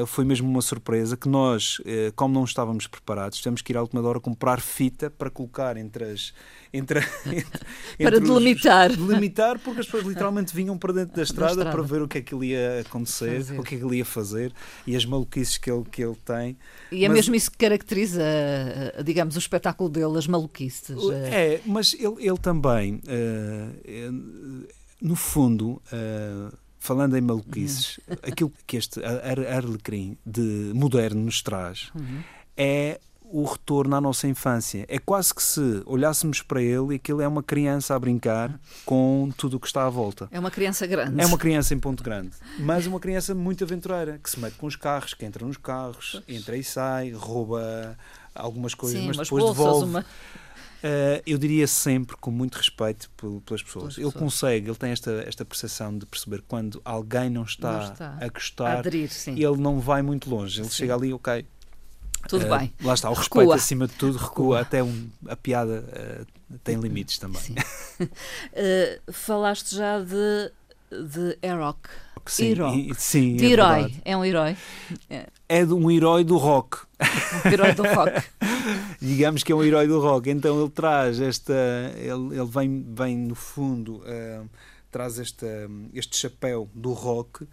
foi 0.07 0.25
mesmo 0.25 0.49
uma 0.49 0.61
surpresa 0.61 1.17
que 1.17 1.29
nós, 1.29 1.81
como 2.15 2.35
não 2.35 2.45
estávamos 2.45 2.87
preparados, 2.87 3.39
tivemos 3.39 3.63
que 3.63 3.73
ir 3.73 3.77
à 3.77 3.81
última 3.81 4.03
hora 4.03 4.21
comprar 4.21 4.61
fita 4.61 5.09
para 5.09 5.31
colocar 5.31 5.77
entre 5.77 6.05
as 6.05 6.35
entre, 6.77 7.01
entre, 7.27 7.47
para 7.99 8.21
delimitar. 8.21 8.91
Os, 8.91 8.97
delimitar, 8.97 9.59
porque 9.59 9.81
as 9.81 9.87
pessoas 9.87 10.05
literalmente 10.07 10.55
vinham 10.55 10.77
para 10.77 10.93
dentro 10.93 11.17
da 11.17 11.23
estrada, 11.23 11.55
da 11.55 11.63
estrada. 11.63 11.77
para 11.77 11.87
ver 11.87 12.03
o 12.03 12.09
que 12.09 12.19
é 12.19 12.21
que 12.21 12.35
ele 12.35 12.49
ia 12.49 12.81
acontecer, 12.81 13.37
fazer. 13.37 13.59
o 13.59 13.63
que 13.63 13.75
é 13.75 13.79
que 13.79 13.85
ele 13.85 13.97
ia 13.97 14.05
fazer 14.05 14.53
e 14.87 14.97
as 14.97 15.05
maluquices 15.05 15.59
que 15.59 15.71
ele, 15.71 15.85
que 15.91 16.05
ele 16.05 16.17
tem. 16.25 16.57
E 16.93 17.05
é 17.05 17.09
mas, 17.09 17.17
mesmo 17.17 17.35
isso 17.35 17.51
que 17.51 17.59
caracteriza, 17.59 18.23
digamos, 19.05 19.37
o 19.37 19.39
espetáculo 19.39 19.89
dele, 19.89 20.19
as 20.19 20.27
maluquices. 20.27 20.97
Eh. 21.13 21.57
É, 21.57 21.61
mas 21.67 21.95
ele, 21.95 22.27
ele 22.27 22.39
também, 22.39 22.97
uh, 22.97 23.76
no 25.01 25.17
fundo. 25.17 25.83
Uh, 25.93 26.57
falando 26.79 27.17
em 27.17 27.21
maluquices, 27.21 27.99
aquilo 28.23 28.53
que 28.65 28.77
este 28.77 29.01
Arlecrim 29.05 30.17
de 30.25 30.71
moderno 30.73 31.25
nos 31.25 31.43
traz 31.43 31.91
uhum. 31.97 32.23
é 32.57 33.01
o 33.29 33.45
retorno 33.45 33.97
à 33.97 34.01
nossa 34.01 34.29
infância. 34.29 34.85
É 34.89 35.01
quase 35.01 35.35
que 35.35 35.43
se 35.43 35.83
olhássemos 35.85 36.43
para 36.43 36.63
ele 36.63 36.93
e 36.93 36.95
aquilo 36.95 37.21
é 37.21 37.27
uma 37.27 37.43
criança 37.43 37.95
a 37.95 37.99
brincar 37.99 38.59
com 38.85 39.33
tudo 39.37 39.57
o 39.57 39.61
que 39.61 39.67
está 39.67 39.85
à 39.85 39.91
volta. 39.91 40.29
É 40.31 40.39
uma 40.39 40.51
criança 40.51 40.87
grande. 40.87 41.21
É 41.21 41.27
uma 41.27 41.37
criança 41.37 41.75
em 41.75 41.79
ponto 41.79 42.05
grande. 42.05 42.31
Mas 42.59 42.87
uma 42.87 43.01
criança 43.01 43.35
muito 43.35 43.65
aventureira, 43.65 44.21
que 44.23 44.31
se 44.31 44.39
mete 44.39 44.55
com 44.55 44.67
os 44.67 44.77
carros, 44.77 45.13
que 45.13 45.25
entra 45.25 45.45
nos 45.45 45.57
carros, 45.57 46.23
entra 46.29 46.57
e 46.57 46.63
sai, 46.63 47.11
rouba 47.11 47.99
algumas 48.33 48.75
coisas, 48.75 49.01
Sim, 49.01 49.09
mas 49.09 49.17
depois 49.17 49.45
devolve. 49.45 49.87
Uma... 49.87 50.07
Uh, 50.87 51.21
eu 51.27 51.37
diria 51.37 51.67
sempre 51.67 52.17
com 52.17 52.31
muito 52.31 52.55
respeito 52.55 53.11
pelas 53.45 53.61
pessoas. 53.61 53.99
Ele 53.99 54.13
consegue, 54.13 54.69
ele 54.69 54.77
tem 54.77 54.93
esta, 54.93 55.11
esta 55.27 55.45
percepção 55.45 55.99
de 55.99 56.07
perceber 56.07 56.43
quando 56.47 56.81
alguém 56.85 57.29
não 57.29 57.43
está, 57.43 57.73
não 57.73 57.93
está. 57.93 58.19
a 58.21 58.29
gostar, 58.29 58.77
a 58.77 58.79
aderir, 58.79 59.11
ele 59.27 59.57
não 59.57 59.81
vai 59.81 60.01
muito 60.01 60.31
longe. 60.31 60.61
Ele 60.61 60.69
sim. 60.69 60.75
chega 60.75 60.95
ali, 60.95 61.13
ok, 61.13 61.45
tudo 62.29 62.47
uh, 62.47 62.59
bem. 62.59 62.73
Lá 62.81 62.95
está, 62.95 63.11
o 63.11 63.15
recua. 63.15 63.43
respeito 63.43 63.53
acima 63.53 63.89
de 63.89 63.95
tudo 63.95 64.17
recua, 64.17 64.29
recua. 64.29 64.61
até 64.61 64.83
um, 64.83 65.09
a 65.27 65.35
piada 65.35 65.85
uh, 66.23 66.59
tem 66.63 66.77
limites 66.77 67.19
também. 67.19 67.43
falaste 69.11 69.75
já 69.75 69.99
de, 69.99 70.53
de 70.91 71.39
Aeroc. 71.43 71.89
Sim, 72.31 72.47
herói. 72.47 72.93
sim, 72.97 73.37
de 73.37 73.47
é 73.47 73.49
herói. 73.51 73.81
Verdade. 73.83 74.03
É 74.05 74.17
um 74.17 74.25
herói. 74.25 74.57
É. 75.09 75.27
é 75.49 75.65
um 75.65 75.91
herói 75.91 76.25
do 76.25 76.37
rock. 76.37 76.79
Um 77.45 77.49
herói 77.51 77.75
do 77.75 77.83
rock. 77.83 78.23
Digamos 79.01 79.43
que 79.43 79.53
é 79.53 79.55
um 79.55 79.63
herói 79.63 79.87
do 79.87 80.01
rock. 80.01 80.31
Então 80.31 80.61
ele 80.61 80.71
traz 80.71 81.21
esta. 81.21 81.55
Ele, 81.97 82.39
ele 82.39 82.47
vem, 82.47 82.85
vem 82.89 83.17
no 83.17 83.35
fundo, 83.35 84.03
traz 84.91 85.19
esta, 85.19 85.47
este 85.95 86.17
chapéu 86.17 86.69
do 86.75 86.93
rock 86.93 87.47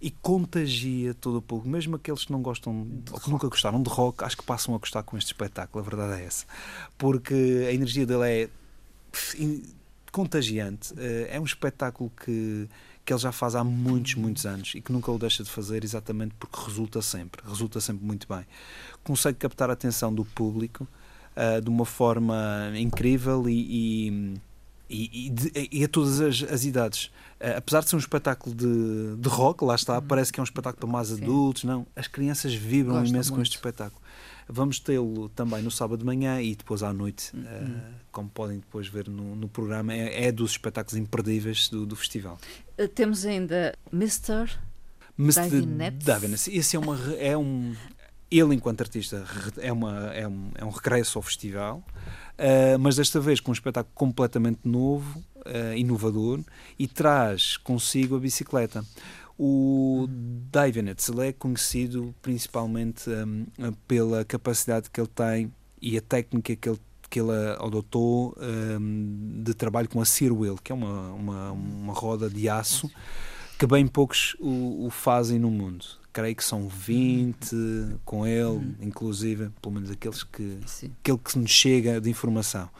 e 0.00 0.10
contagia 0.10 1.14
todo 1.14 1.38
o 1.38 1.42
público, 1.42 1.68
mesmo 1.68 1.96
aqueles 1.96 2.26
que 2.26 2.32
não 2.32 2.42
gostam 2.42 2.86
ou 3.10 3.18
que 3.18 3.30
nunca 3.30 3.48
gostaram 3.48 3.82
de 3.82 3.88
rock, 3.88 4.22
acho 4.22 4.36
que 4.36 4.42
passam 4.42 4.74
a 4.74 4.78
gostar 4.78 5.02
com 5.02 5.16
este 5.16 5.28
espetáculo, 5.28 5.82
a 5.82 5.88
verdade 5.88 6.20
é 6.20 6.26
essa. 6.26 6.44
Porque 6.98 7.64
a 7.66 7.72
energia 7.72 8.04
dele 8.04 8.28
é 8.28 8.48
contagiante. 10.14 10.94
Eh, 10.96 11.30
é 11.32 11.40
um 11.40 11.44
espetáculo 11.44 12.08
que, 12.24 12.68
que 13.04 13.12
ele 13.12 13.20
já 13.20 13.32
faz 13.32 13.56
há 13.56 13.64
muitos, 13.64 14.14
muitos 14.14 14.46
anos 14.46 14.72
e 14.76 14.80
que 14.80 14.92
nunca 14.92 15.10
o 15.10 15.18
deixa 15.18 15.42
de 15.42 15.50
fazer 15.50 15.82
exatamente 15.82 16.36
porque 16.38 16.56
resulta 16.64 17.02
sempre, 17.02 17.42
resulta 17.44 17.80
sempre 17.80 18.06
muito 18.06 18.28
bem. 18.28 18.46
Consegue 19.02 19.38
captar 19.38 19.70
a 19.70 19.72
atenção 19.72 20.14
do 20.14 20.24
público 20.24 20.86
uh, 21.36 21.60
de 21.60 21.68
uma 21.68 21.84
forma 21.84 22.72
incrível 22.76 23.48
e, 23.48 24.06
e 24.06 24.40
e, 24.88 25.30
de, 25.30 25.50
e, 25.72 25.82
a 25.82 25.88
todas 25.88 26.20
as, 26.20 26.44
as 26.44 26.64
idades. 26.64 27.06
Uh, 27.40 27.56
apesar 27.56 27.80
de 27.80 27.88
ser 27.88 27.96
um 27.96 27.98
espetáculo 27.98 28.54
de, 28.54 29.16
de 29.16 29.28
rock, 29.28 29.64
lá 29.64 29.74
está, 29.74 29.96
uhum. 29.96 30.06
parece 30.06 30.32
que 30.32 30.38
é 30.38 30.42
um 30.42 30.44
espetáculo 30.44 30.78
para 30.78 30.88
mais 30.88 31.10
adultos, 31.10 31.64
não. 31.64 31.84
As 31.96 32.06
crianças 32.06 32.54
vibram 32.54 33.00
Gosto 33.00 33.10
imenso 33.10 33.30
muito. 33.30 33.38
com 33.38 33.42
este 33.42 33.56
espetáculo. 33.56 34.00
Vamos 34.48 34.78
tê-lo 34.78 35.28
também 35.30 35.62
no 35.62 35.70
sábado 35.70 35.98
de 35.98 36.04
manhã 36.04 36.40
e 36.40 36.54
depois 36.54 36.82
à 36.82 36.92
noite, 36.92 37.34
uhum. 37.34 37.42
uh, 37.42 37.82
como 38.12 38.28
podem 38.28 38.58
depois 38.58 38.86
ver 38.86 39.08
no, 39.08 39.34
no 39.34 39.48
programa. 39.48 39.94
É, 39.94 40.26
é, 40.26 40.32
dos 40.32 40.52
espetáculos 40.52 40.98
imperdíveis 40.98 41.68
do, 41.68 41.86
do 41.86 41.96
festival. 41.96 42.38
Uh, 42.78 42.88
temos 42.88 43.24
ainda 43.24 43.74
Mr. 43.92 44.50
Mr. 45.18 45.64
Davinets. 46.02 46.48
Esse 46.48 46.76
é, 46.76 46.78
uma, 46.78 46.98
é 47.14 47.36
um. 47.36 47.74
Ele, 48.30 48.54
enquanto 48.54 48.80
artista, 48.80 49.24
é, 49.58 49.72
uma, 49.72 50.12
é, 50.12 50.26
um, 50.26 50.50
é 50.56 50.64
um 50.64 50.70
regresso 50.70 51.18
ao 51.18 51.22
festival. 51.22 51.82
Uh, 52.36 52.78
mas 52.80 52.96
desta 52.96 53.20
vez 53.20 53.38
com 53.40 53.50
um 53.50 53.54
espetáculo 53.54 53.94
completamente 53.94 54.60
novo, 54.64 55.22
inovador, 55.76 56.40
e 56.78 56.88
traz 56.88 57.56
consigo 57.58 58.16
a 58.16 58.18
bicicleta. 58.18 58.84
O 59.38 60.06
Divenetz 60.52 61.10
é 61.18 61.32
conhecido 61.32 62.14
principalmente 62.22 63.10
um, 63.10 63.46
pela 63.88 64.24
capacidade 64.24 64.90
que 64.90 65.00
ele 65.00 65.08
tem 65.08 65.52
e 65.82 65.98
a 65.98 66.00
técnica 66.00 66.54
que 66.54 66.68
ele, 66.68 66.80
que 67.10 67.20
ele 67.20 67.32
adotou 67.58 68.36
um, 68.38 69.42
de 69.42 69.54
trabalho 69.54 69.88
com 69.88 70.00
a 70.00 70.04
Wheel, 70.04 70.56
que 70.62 70.70
é 70.70 70.74
uma, 70.74 71.12
uma, 71.12 71.52
uma 71.52 71.92
roda 71.92 72.30
de 72.30 72.48
aço 72.48 72.90
que 73.58 73.66
bem 73.66 73.86
poucos 73.86 74.36
o, 74.40 74.86
o 74.86 74.90
fazem 74.90 75.38
no 75.38 75.50
mundo 75.50 75.84
creio 76.14 76.36
que 76.36 76.44
são 76.44 76.68
20 76.68 77.98
com 78.04 78.24
ele, 78.24 78.44
uhum. 78.44 78.74
inclusive, 78.80 79.50
pelo 79.60 79.74
menos 79.74 79.90
aqueles 79.90 80.22
que, 80.22 80.60
aquele 81.00 81.18
que 81.18 81.36
nos 81.36 81.50
chega 81.50 82.00
de 82.00 82.08
informação. 82.08 82.70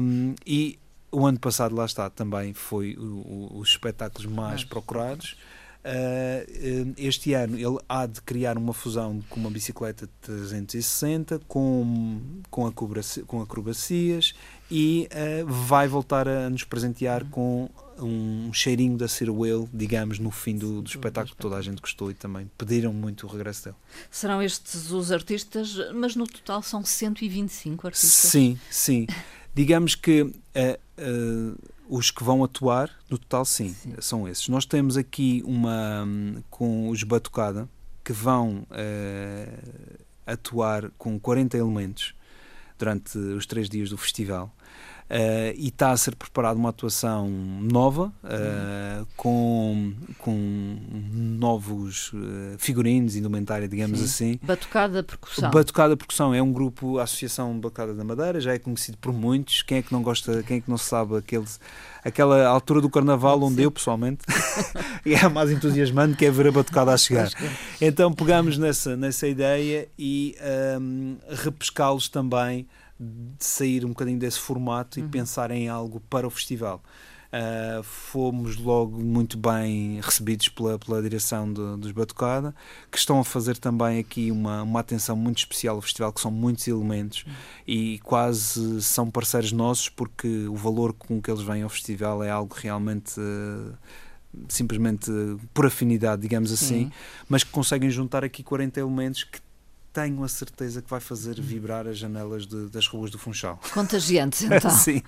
Um, 0.00 0.36
e 0.46 0.78
o 1.10 1.26
ano 1.26 1.38
passado, 1.38 1.74
lá 1.74 1.84
está, 1.84 2.08
também 2.08 2.52
foi 2.52 2.94
o, 2.96 3.02
o, 3.02 3.58
os 3.58 3.70
espetáculos 3.70 4.26
mais 4.26 4.64
procurados. 4.64 5.36
Uh, 5.82 6.92
este 6.98 7.32
ano 7.32 7.56
ele 7.56 7.78
há 7.88 8.04
de 8.04 8.20
criar 8.20 8.58
uma 8.58 8.74
fusão 8.74 9.22
com 9.30 9.40
uma 9.40 9.50
bicicleta 9.50 10.04
de 10.04 10.12
360 10.20 11.40
com, 11.48 12.20
com, 12.50 12.66
acrobacia, 12.66 13.24
com 13.24 13.40
acrobacias 13.40 14.34
e 14.70 15.08
uh, 15.10 15.46
vai 15.46 15.88
voltar 15.88 16.28
a 16.28 16.50
nos 16.50 16.64
presentear 16.64 17.24
com 17.30 17.70
um 17.98 18.52
cheirinho 18.52 18.96
da 18.96 19.08
Ciruel, 19.08 19.68
digamos, 19.72 20.18
no 20.18 20.30
fim 20.30 20.56
do, 20.56 20.82
do 20.82 20.88
espetáculo 20.88 21.34
que 21.34 21.40
toda 21.40 21.56
a 21.56 21.62
gente 21.62 21.80
gostou 21.80 22.10
e 22.10 22.14
também 22.14 22.50
pediram 22.58 22.92
muito 22.92 23.26
o 23.26 23.30
regresso 23.30 23.64
dele. 23.64 23.76
Serão 24.10 24.42
estes 24.42 24.90
os 24.90 25.10
artistas, 25.10 25.76
mas 25.94 26.14
no 26.14 26.26
total 26.26 26.62
são 26.62 26.84
125 26.84 27.86
artistas? 27.86 28.30
Sim, 28.30 28.58
sim. 28.70 29.06
digamos 29.54 29.94
que 29.94 30.22
uh, 30.22 30.32
uh, 30.98 31.58
os 31.88 32.10
que 32.10 32.22
vão 32.22 32.44
atuar, 32.44 32.90
no 33.10 33.18
total, 33.18 33.44
sim, 33.44 33.74
sim, 33.74 33.94
são 34.00 34.28
esses. 34.28 34.48
Nós 34.48 34.64
temos 34.64 34.96
aqui 34.96 35.42
uma 35.44 36.04
um, 36.04 36.42
com 36.48 36.88
os 36.88 37.02
Batucada 37.02 37.68
que 38.04 38.12
vão 38.12 38.66
uh, 38.70 40.04
atuar 40.26 40.90
com 40.96 41.18
40 41.18 41.56
elementos 41.56 42.14
durante 42.78 43.18
os 43.18 43.44
três 43.46 43.68
dias 43.68 43.90
do 43.90 43.98
festival. 43.98 44.54
Uh, 45.10 45.50
e 45.56 45.66
está 45.66 45.90
a 45.90 45.96
ser 45.96 46.14
preparada 46.14 46.56
uma 46.56 46.68
atuação 46.68 47.28
nova, 47.28 48.12
uh, 48.22 49.04
com, 49.16 49.92
com 50.18 50.78
novos 51.36 52.12
uh, 52.12 52.56
figurinos, 52.58 53.16
indumentária, 53.16 53.66
digamos 53.66 53.98
Sim. 53.98 54.04
assim. 54.04 54.40
Batucada 54.40 55.02
Percussão. 55.02 55.50
Batucada 55.50 55.96
Percussão 55.96 56.32
é 56.32 56.40
um 56.40 56.52
grupo, 56.52 57.00
a 57.00 57.02
Associação 57.02 57.58
Batucada 57.58 57.92
da 57.92 58.04
Madeira, 58.04 58.40
já 58.40 58.54
é 58.54 58.58
conhecido 58.60 58.98
por 58.98 59.12
muitos. 59.12 59.62
Quem 59.62 59.78
é 59.78 59.82
que 59.82 59.92
não 59.92 60.00
gosta, 60.00 60.44
quem 60.44 60.58
é 60.58 60.60
que 60.60 60.70
não 60.70 60.78
sabe 60.78 61.16
aqueles, 61.16 61.58
aquela 62.04 62.46
altura 62.46 62.80
do 62.80 62.88
carnaval 62.88 63.42
onde 63.42 63.56
Sim. 63.56 63.62
eu, 63.62 63.70
pessoalmente, 63.72 64.20
é 65.04 65.28
mais 65.28 65.50
entusiasmante, 65.50 66.16
que 66.16 66.24
é 66.24 66.30
ver 66.30 66.46
a 66.46 66.52
batucada 66.52 66.92
a 66.92 66.96
chegar. 66.96 67.28
Então 67.80 68.12
pegamos 68.12 68.56
nessa, 68.56 68.96
nessa 68.96 69.26
ideia 69.26 69.88
e 69.98 70.36
um, 70.80 71.16
repescá-los 71.30 72.08
também 72.08 72.68
de 73.00 73.44
sair 73.44 73.84
um 73.86 73.88
bocadinho 73.88 74.18
desse 74.18 74.38
formato 74.38 74.98
e 74.98 75.02
uhum. 75.02 75.08
pensar 75.08 75.50
em 75.50 75.68
algo 75.68 76.00
para 76.00 76.26
o 76.26 76.30
festival. 76.30 76.82
Uh, 77.32 77.80
fomos 77.84 78.56
logo 78.56 79.00
muito 79.00 79.38
bem 79.38 80.00
recebidos 80.02 80.48
pela, 80.48 80.76
pela 80.80 81.00
direção 81.00 81.50
de, 81.50 81.76
dos 81.78 81.92
Batucada, 81.92 82.52
que 82.90 82.98
estão 82.98 83.20
a 83.20 83.24
fazer 83.24 83.56
também 83.56 84.00
aqui 84.00 84.32
uma, 84.32 84.64
uma 84.64 84.80
atenção 84.80 85.14
muito 85.14 85.38
especial 85.38 85.76
ao 85.76 85.82
festival, 85.82 86.12
que 86.12 86.20
são 86.20 86.30
muitos 86.30 86.66
elementos 86.66 87.24
uhum. 87.24 87.32
e 87.68 88.00
quase 88.00 88.82
são 88.82 89.08
parceiros 89.08 89.52
nossos, 89.52 89.88
porque 89.88 90.48
o 90.48 90.56
valor 90.56 90.92
com 90.92 91.22
que 91.22 91.30
eles 91.30 91.42
vêm 91.42 91.62
ao 91.62 91.68
festival 91.70 92.22
é 92.22 92.30
algo 92.30 92.54
realmente. 92.54 93.18
Uh, 93.18 93.72
simplesmente 94.48 95.10
por 95.52 95.66
afinidade, 95.66 96.22
digamos 96.22 96.52
assim, 96.52 96.84
Sim. 96.84 96.92
mas 97.28 97.42
que 97.42 97.50
conseguem 97.50 97.90
juntar 97.90 98.22
aqui 98.22 98.44
40 98.44 98.78
elementos 98.78 99.24
que 99.24 99.40
tenho 99.92 100.22
a 100.22 100.28
certeza 100.28 100.80
que 100.80 100.90
vai 100.90 101.00
fazer 101.00 101.38
hum. 101.38 101.42
vibrar 101.42 101.86
as 101.86 101.98
janelas 101.98 102.46
de, 102.46 102.68
das 102.68 102.86
ruas 102.86 103.10
do 103.10 103.18
Funchal. 103.18 103.60
Contagiantes, 103.72 104.42
então. 104.50 104.70
Sim. 104.70 105.02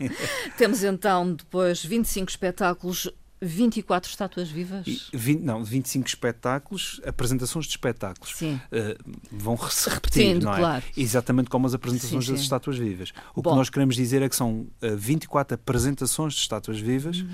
Temos 0.56 0.82
então 0.82 1.34
depois 1.34 1.84
25 1.84 2.30
espetáculos 2.30 3.10
24 3.42 4.08
estátuas 4.08 4.48
vivas? 4.48 4.86
E 4.86 5.00
20, 5.12 5.40
não, 5.40 5.64
25 5.64 6.06
espetáculos, 6.06 7.00
apresentações 7.04 7.66
de 7.66 7.72
espetáculos. 7.72 8.36
Sim. 8.36 8.60
Uh, 8.70 9.18
vão 9.32 9.56
se 9.68 9.90
repetir, 9.90 10.22
Repetindo, 10.22 10.44
não 10.44 10.54
é? 10.54 10.58
Claro. 10.58 10.84
Exatamente 10.96 11.50
como 11.50 11.66
as 11.66 11.74
apresentações 11.74 12.24
sim, 12.24 12.28
sim. 12.28 12.32
das 12.34 12.42
estátuas 12.42 12.78
vivas. 12.78 13.12
O 13.34 13.42
Bom. 13.42 13.50
que 13.50 13.56
nós 13.56 13.68
queremos 13.68 13.96
dizer 13.96 14.22
é 14.22 14.28
que 14.28 14.36
são 14.36 14.68
uh, 14.80 14.96
24 14.96 15.56
apresentações 15.56 16.34
de 16.34 16.40
estátuas 16.40 16.78
vivas 16.78 17.20
hum. 17.20 17.28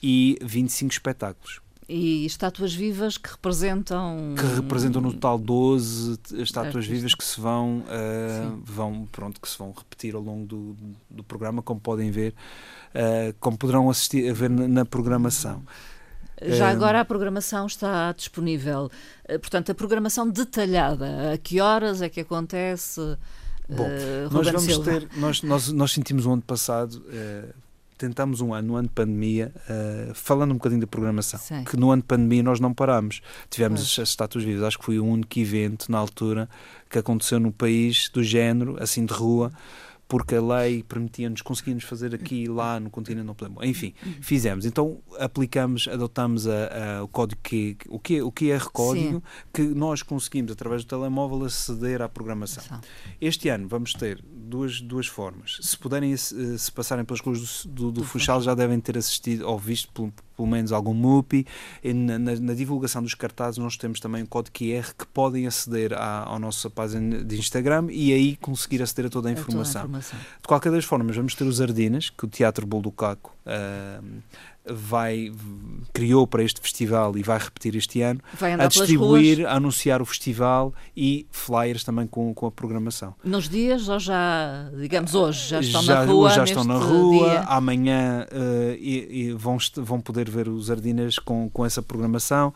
e 0.00 0.38
25 0.42 0.92
espetáculos. 0.92 1.60
E 1.88 2.26
estátuas 2.26 2.74
vivas 2.74 3.16
que 3.16 3.30
representam. 3.30 4.34
Que 4.38 4.56
representam 4.56 5.00
no 5.00 5.12
total 5.14 5.38
12 5.38 6.18
estátuas 6.34 6.86
vivas 6.86 7.14
que 7.14 7.24
se 7.24 7.40
vão, 7.40 7.78
uh, 7.78 8.60
vão, 8.62 9.08
pronto, 9.10 9.40
que 9.40 9.48
se 9.48 9.56
vão 9.56 9.72
repetir 9.72 10.14
ao 10.14 10.20
longo 10.20 10.46
do, 10.46 10.76
do 11.08 11.24
programa, 11.24 11.62
como 11.62 11.80
podem 11.80 12.10
ver, 12.10 12.34
uh, 12.94 13.34
como 13.40 13.56
poderão 13.56 13.88
assistir 13.88 14.28
a 14.28 14.34
ver 14.34 14.50
na, 14.50 14.68
na 14.68 14.84
programação. 14.84 15.62
Já 16.42 16.68
agora 16.68 17.00
a 17.00 17.04
programação 17.04 17.66
está 17.66 18.12
disponível. 18.12 18.90
Portanto, 19.40 19.72
a 19.72 19.74
programação 19.74 20.28
detalhada. 20.28 21.32
A 21.32 21.38
que 21.38 21.58
horas 21.60 22.02
é 22.02 22.08
que 22.08 22.20
acontece? 22.20 23.00
Bom, 23.68 23.86
uh, 23.86 24.32
nós 24.32 24.46
vamos 24.46 24.64
Silva. 24.64 24.84
ter. 24.84 25.08
Nós, 25.16 25.42
nós, 25.42 25.68
nós 25.68 25.92
sentimos 25.92 26.24
o 26.26 26.32
ano 26.32 26.42
passado. 26.42 27.02
Uh, 27.06 27.67
tentámos 27.98 28.40
um 28.40 28.54
ano, 28.54 28.68
no 28.68 28.76
ano 28.76 28.88
de 28.88 28.94
pandemia, 28.94 29.52
uh, 29.68 30.14
falando 30.14 30.52
um 30.52 30.54
bocadinho 30.54 30.80
da 30.80 30.86
programação, 30.86 31.40
que 31.64 31.76
no 31.76 31.90
ano 31.90 32.02
de 32.02 32.08
pandemia 32.08 32.42
nós 32.42 32.60
não 32.60 32.72
parámos. 32.72 33.20
Tivemos 33.50 33.80
as, 33.82 33.98
as 33.98 34.08
estátuas 34.10 34.44
vivas, 34.44 34.62
acho 34.62 34.78
que 34.78 34.84
foi 34.84 34.98
o 34.98 35.04
único 35.04 35.38
evento 35.38 35.90
na 35.90 35.98
altura 35.98 36.48
que 36.88 36.98
aconteceu 36.98 37.38
no 37.38 37.52
país 37.52 38.08
do 38.08 38.22
género, 38.22 38.76
assim 38.80 39.04
de 39.04 39.12
rua, 39.12 39.52
porque 40.08 40.34
a 40.34 40.40
lei 40.40 40.82
permitia-nos, 40.82 41.42
conseguíamos 41.42 41.84
fazer 41.84 42.14
aqui 42.14 42.44
e 42.44 42.48
lá 42.48 42.80
no 42.80 42.88
continente 42.88 43.26
não 43.26 43.34
podemos. 43.34 43.62
Enfim, 43.62 43.92
fizemos. 44.22 44.64
Então 44.64 45.00
aplicamos, 45.18 45.86
adotamos 45.86 46.48
a, 46.48 46.98
a, 46.98 47.04
o 47.04 47.08
código 47.08 47.40
que 47.42 47.76
o, 47.88 48.00
que, 48.00 48.22
o 48.22 48.32
QR 48.32 48.70
código 48.72 49.18
Sim. 49.18 49.22
que 49.52 49.62
nós 49.62 50.02
conseguimos 50.02 50.50
através 50.50 50.82
do 50.82 50.88
telemóvel 50.88 51.44
aceder 51.44 52.00
à 52.00 52.08
programação. 52.08 52.80
Este 53.20 53.50
ano 53.50 53.68
vamos 53.68 53.92
ter 53.92 54.22
duas, 54.22 54.80
duas 54.80 55.06
formas. 55.06 55.58
Se 55.60 55.76
puderem 55.76 56.16
se 56.16 56.72
passarem 56.72 57.04
pelas 57.04 57.20
ruas 57.20 57.66
do, 57.66 57.68
do, 57.72 57.92
do 57.92 58.04
Funchal 58.04 58.40
já 58.40 58.54
devem 58.54 58.80
ter 58.80 58.96
assistido 58.96 59.46
ou 59.46 59.58
visto 59.58 59.92
pelo, 59.92 60.12
pelo 60.38 60.48
menos 60.48 60.70
algum 60.70 60.94
MUPI. 60.94 61.44
Na, 61.84 62.18
na, 62.18 62.36
na, 62.36 62.54
divulgação 62.54 63.02
dos 63.02 63.14
cartazes 63.14 63.58
nós 63.58 63.76
temos 63.76 63.98
também 63.98 64.22
um 64.22 64.26
código 64.26 64.56
QR 64.56 64.94
que 64.96 65.04
podem 65.06 65.46
aceder 65.46 65.92
à, 65.92 66.32
à 66.32 66.38
nossa 66.38 66.70
página 66.70 67.24
de 67.24 67.36
Instagram 67.36 67.88
e 67.90 68.12
aí 68.12 68.36
conseguir 68.36 68.80
aceder 68.80 69.06
a 69.06 69.10
toda 69.10 69.28
a 69.28 69.32
informação. 69.32 69.82
Toda 69.82 69.96
a 69.96 70.00
informação. 70.00 70.18
De 70.40 70.48
qualquer 70.48 70.70
das 70.70 70.84
formas, 70.84 71.16
vamos 71.16 71.34
ter 71.34 71.44
os 71.44 71.60
Ardinas, 71.60 72.08
que 72.08 72.24
o 72.24 72.28
Teatro 72.28 72.64
Bolo 72.66 72.84
do 72.84 72.92
Caco 72.92 73.37
uh, 73.48 74.22
vai 74.70 75.32
criou 75.92 76.26
para 76.26 76.42
este 76.42 76.60
festival 76.60 77.16
e 77.16 77.22
vai 77.22 77.38
repetir 77.38 77.74
este 77.74 78.02
ano 78.02 78.20
a 78.58 78.66
distribuir, 78.66 79.46
a 79.46 79.54
anunciar 79.54 80.02
o 80.02 80.04
festival 80.04 80.74
e 80.96 81.26
flyers 81.30 81.84
também 81.84 82.06
com, 82.06 82.34
com 82.34 82.46
a 82.46 82.50
programação. 82.50 83.14
Nos 83.24 83.48
dias 83.48 83.88
ou 83.88 83.98
já, 83.98 84.70
digamos 84.78 85.14
hoje, 85.14 85.48
já 85.48 85.60
estão 85.60 85.82
já, 85.82 85.94
na 85.94 86.04
rua? 86.04 86.30
Já 86.30 86.44
estão 86.44 86.64
na 86.64 86.76
rua, 86.76 87.30
dia. 87.30 87.40
amanhã 87.42 88.26
uh, 88.30 88.74
e, 88.78 89.28
e 89.28 89.32
vão, 89.32 89.56
vão 89.76 90.00
poder 90.00 90.28
ver 90.28 90.48
os 90.48 90.70
Ardinas 90.70 91.18
com, 91.18 91.48
com 91.48 91.64
essa 91.64 91.82
programação 91.82 92.52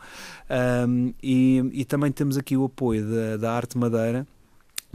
um, 0.87 1.13
e, 1.21 1.63
e 1.73 1.85
também 1.85 2.11
temos 2.11 2.37
aqui 2.37 2.55
o 2.55 2.65
apoio 2.65 3.05
da, 3.09 3.37
da 3.37 3.53
Arte 3.53 3.77
Madeira 3.77 4.27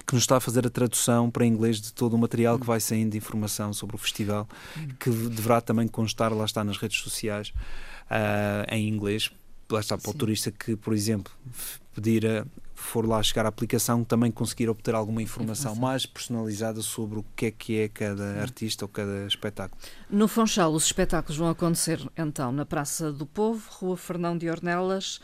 que 0.09 0.14
nos 0.14 0.23
está 0.23 0.38
a 0.38 0.40
fazer 0.40 0.66
a 0.66 0.71
tradução 0.71 1.31
para 1.31 1.44
inglês 1.44 1.83
de 1.83 1.92
todo 1.92 2.14
o 2.14 2.18
material 2.18 2.59
que 2.59 2.64
vai 2.64 2.81
saindo 2.81 3.11
de 3.11 3.18
informação 3.18 3.75
sobre 3.75 3.94
o 3.94 3.99
festival, 3.99 4.49
que 4.99 5.11
deverá 5.11 5.61
também 5.61 5.87
constar, 5.87 6.33
lá 6.33 6.47
está, 6.47 6.64
nas 6.64 6.79
redes 6.79 6.99
sociais, 7.01 7.53
uh, 8.11 8.75
em 8.75 8.88
inglês. 8.88 9.31
Lá 9.71 9.81
está, 9.81 9.99
para 9.99 10.11
Sim. 10.11 10.16
o 10.16 10.18
turista 10.18 10.51
que, 10.51 10.75
por 10.77 10.94
exemplo, 10.94 11.31
pedir 11.94 12.27
a, 12.27 12.47
for 12.75 13.07
lá 13.07 13.23
chegar 13.23 13.44
à 13.44 13.51
aplicação, 13.51 14.03
também 14.03 14.31
conseguir 14.31 14.71
obter 14.71 14.94
alguma 14.94 15.21
informação, 15.21 15.75
mais 15.75 16.07
personalizada 16.07 16.81
sobre 16.81 17.18
o 17.18 17.25
que 17.37 17.44
é 17.44 17.51
que 17.51 17.79
é 17.79 17.88
cada 17.88 18.40
artista 18.40 18.87
ou 18.87 18.88
cada 18.88 19.27
espetáculo. 19.27 19.79
No 20.09 20.27
Funchal, 20.27 20.73
os 20.73 20.87
espetáculos 20.87 21.37
vão 21.37 21.51
acontecer 21.51 22.01
então 22.16 22.51
na 22.51 22.64
Praça 22.64 23.12
do 23.12 23.27
Povo, 23.27 23.62
Rua 23.73 23.97
Fernão 23.99 24.38
de 24.38 24.49
Ornelas, 24.49 25.21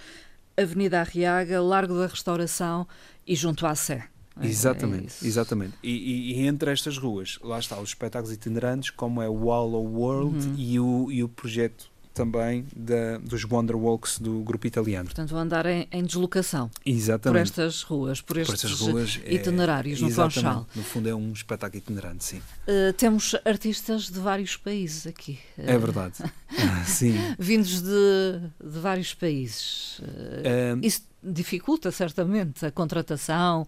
Avenida 0.59 1.01
Arriaga, 1.01 1.63
Largo 1.63 1.99
da 1.99 2.07
Restauração 2.07 2.87
e 3.27 3.35
junto 3.35 3.67
à 3.67 3.75
Sé. 3.75 4.11
É, 4.41 4.47
exatamente, 4.47 5.15
é 5.23 5.27
exatamente. 5.27 5.75
E, 5.83 5.91
e, 5.91 6.33
e, 6.33 6.47
entre 6.47 6.73
estas 6.73 6.99
ruas, 6.99 7.39
lá 7.43 7.59
está, 7.59 7.79
os 7.79 7.91
espetáculos 7.91 8.35
itinerantes, 8.35 8.91
como 8.91 9.23
é 9.23 9.29
o 9.29 9.45
Wall 9.45 9.75
of 9.75 9.95
World 9.95 10.47
uhum. 10.47 10.55
e, 10.57 10.81
o, 10.81 11.13
e 11.13 11.23
o 11.23 11.29
projeto 11.29 11.89
também 12.15 12.65
da, 12.75 13.19
dos 13.19 13.45
Wonder 13.45 13.77
Walks 13.77 14.21
do 14.21 14.41
grupo 14.43 14.67
italiano. 14.67 15.07
Portanto, 15.07 15.37
andar 15.37 15.67
em, 15.67 15.89
em 15.91 16.05
deslocação 16.05 16.71
exatamente. 16.87 17.53
por 17.53 17.63
estas 17.63 17.83
ruas, 17.83 18.21
por 18.21 18.37
estes 18.39 18.79
por 18.79 18.93
ruas, 18.93 19.21
é 19.25 19.35
itinerários 19.35 20.01
é, 20.01 20.05
no 20.05 20.11
Funchal. 20.11 20.67
No 20.75 20.83
fundo 20.85 21.09
é 21.09 21.15
um 21.15 21.33
espetáculo 21.33 21.79
itinerante, 21.79 22.25
sim. 22.25 22.39
Uh, 22.39 22.93
temos 22.97 23.35
artistas 23.45 24.05
de 24.05 24.21
vários 24.21 24.57
países 24.57 25.07
aqui. 25.07 25.39
É 25.59 25.77
verdade, 25.77 26.15
sim. 26.87 27.15
Vindos 27.37 27.83
de, 27.83 28.41
de 28.63 28.79
vários 28.79 29.13
países. 29.13 29.99
Uh, 29.99 30.79
isso 30.83 31.03
dificulta 31.21 31.91
certamente 31.91 32.65
a 32.65 32.71
contratação, 32.71 33.67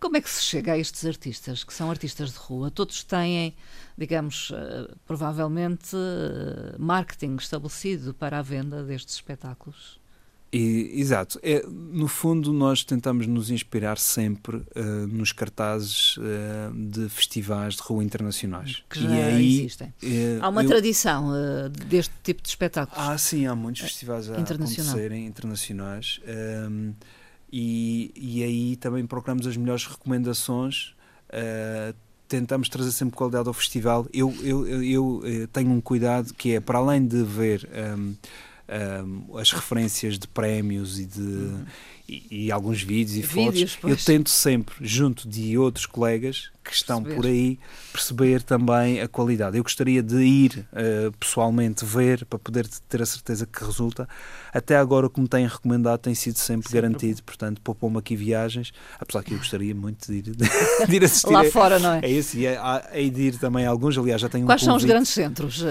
como 0.00 0.16
é 0.16 0.20
que 0.20 0.30
se 0.30 0.42
chega 0.42 0.72
a 0.72 0.78
estes 0.78 1.04
artistas, 1.04 1.62
que 1.62 1.74
são 1.74 1.90
artistas 1.90 2.32
de 2.32 2.38
rua? 2.38 2.70
Todos 2.70 3.04
têm, 3.04 3.54
digamos, 3.96 4.50
uh, 4.50 4.96
provavelmente 5.06 5.94
uh, 5.94 6.74
marketing 6.78 7.36
estabelecido 7.36 8.14
para 8.14 8.38
a 8.38 8.42
venda 8.42 8.82
destes 8.82 9.14
espetáculos? 9.14 10.00
E, 10.52 10.90
exato. 10.98 11.38
É, 11.42 11.64
no 11.68 12.08
fundo, 12.08 12.52
nós 12.52 12.82
tentamos 12.82 13.26
nos 13.26 13.50
inspirar 13.50 13.98
sempre 13.98 14.56
uh, 14.56 15.06
nos 15.06 15.30
cartazes 15.30 16.16
uh, 16.16 16.74
de 16.74 17.08
festivais 17.08 17.74
de 17.74 17.82
rua 17.82 18.02
internacionais. 18.02 18.82
Que 18.90 19.00
já 19.00 19.08
aí, 19.10 19.60
existem. 19.60 19.94
Uh, 20.02 20.38
há 20.40 20.48
uma 20.48 20.64
eu... 20.64 20.68
tradição 20.68 21.30
deste 21.88 22.12
tipo 22.24 22.42
de 22.42 22.48
espetáculos. 22.48 23.08
Ah, 23.08 23.16
sim, 23.16 23.46
há 23.46 23.54
muitos 23.54 23.82
festivais 23.82 24.28
a 24.28 24.38
acontecerem 24.38 25.26
internacionais. 25.26 26.20
Um, 26.26 26.30
ehm, 26.30 26.94
e, 27.52 28.12
e 28.14 28.42
aí 28.42 28.76
também 28.76 29.06
procuramos 29.06 29.46
as 29.46 29.56
melhores 29.56 29.86
recomendações 29.86 30.94
tentamos 32.30 32.68
trazer 32.68 32.92
sempre 32.92 33.16
qualidade 33.16 33.48
ao 33.48 33.52
festival. 33.52 34.06
Eu, 34.14 34.32
eu, 34.40 34.82
eu, 34.82 35.26
eu, 35.26 35.48
tenho 35.48 35.72
um 35.72 35.80
cuidado 35.80 36.32
que 36.32 36.54
é, 36.54 36.60
para 36.60 36.78
além 36.78 37.04
de 37.04 37.22
ver 37.24 37.68
um, 37.68 38.14
ehm, 38.68 39.24
um, 39.32 39.36
as 39.36 39.50
referências 39.50 40.16
de 40.18 40.28
prémios 40.28 41.00
e 41.00 41.06
de. 41.06 41.20
Uhum. 41.20 41.64
E, 42.08 42.46
e, 42.46 42.52
alguns 42.52 42.82
vídeos 42.82 43.16
e 43.16 43.22
vídeos, 43.22 43.74
fotos, 43.74 43.78
pois. 43.80 43.98
eu 43.98 44.04
tento 44.04 44.30
sempre, 44.30 44.74
junto 44.80 45.28
de 45.28 45.56
outros 45.56 45.86
colegas, 45.86 46.50
que 46.62 46.74
estão 46.74 47.02
perceber. 47.02 47.20
por 47.20 47.28
aí 47.28 47.58
perceber 47.92 48.42
também 48.42 49.00
a 49.00 49.08
qualidade. 49.08 49.56
Eu 49.56 49.62
gostaria 49.62 50.02
de 50.02 50.16
ir 50.16 50.66
uh, 50.72 51.12
pessoalmente 51.18 51.84
ver 51.84 52.24
para 52.24 52.38
poder 52.38 52.66
ter 52.88 53.02
a 53.02 53.06
certeza 53.06 53.46
que 53.46 53.64
resulta. 53.64 54.08
Até 54.52 54.76
agora, 54.76 55.08
como 55.08 55.26
têm 55.26 55.46
recomendado, 55.46 56.00
tem 56.00 56.14
sido 56.14 56.38
sempre, 56.38 56.68
sempre 56.68 56.80
garantido, 56.80 57.22
portanto, 57.22 57.60
poupou-me 57.60 57.98
aqui 57.98 58.16
viagens, 58.16 58.72
apesar 58.98 59.22
que 59.22 59.34
eu 59.34 59.38
gostaria 59.38 59.74
muito 59.74 60.06
de 60.10 60.18
ir, 60.18 60.22
de 60.22 60.46
ir 60.96 61.04
assistir. 61.04 61.30
Lá 61.30 61.44
fora, 61.44 61.78
não 61.78 61.94
é? 61.94 62.00
É 62.02 62.10
isso, 62.10 62.36
e 62.36 62.46
hei 62.92 63.10
de 63.10 63.22
ir 63.22 63.38
também 63.38 63.66
a 63.66 63.70
alguns, 63.70 63.96
aliás, 63.96 64.20
já 64.20 64.28
tenho 64.28 64.46
Quais 64.46 64.62
um 64.62 64.66
são 64.66 64.76
os 64.76 64.84
grandes 64.84 65.10
centros 65.10 65.62
uh, 65.62 65.66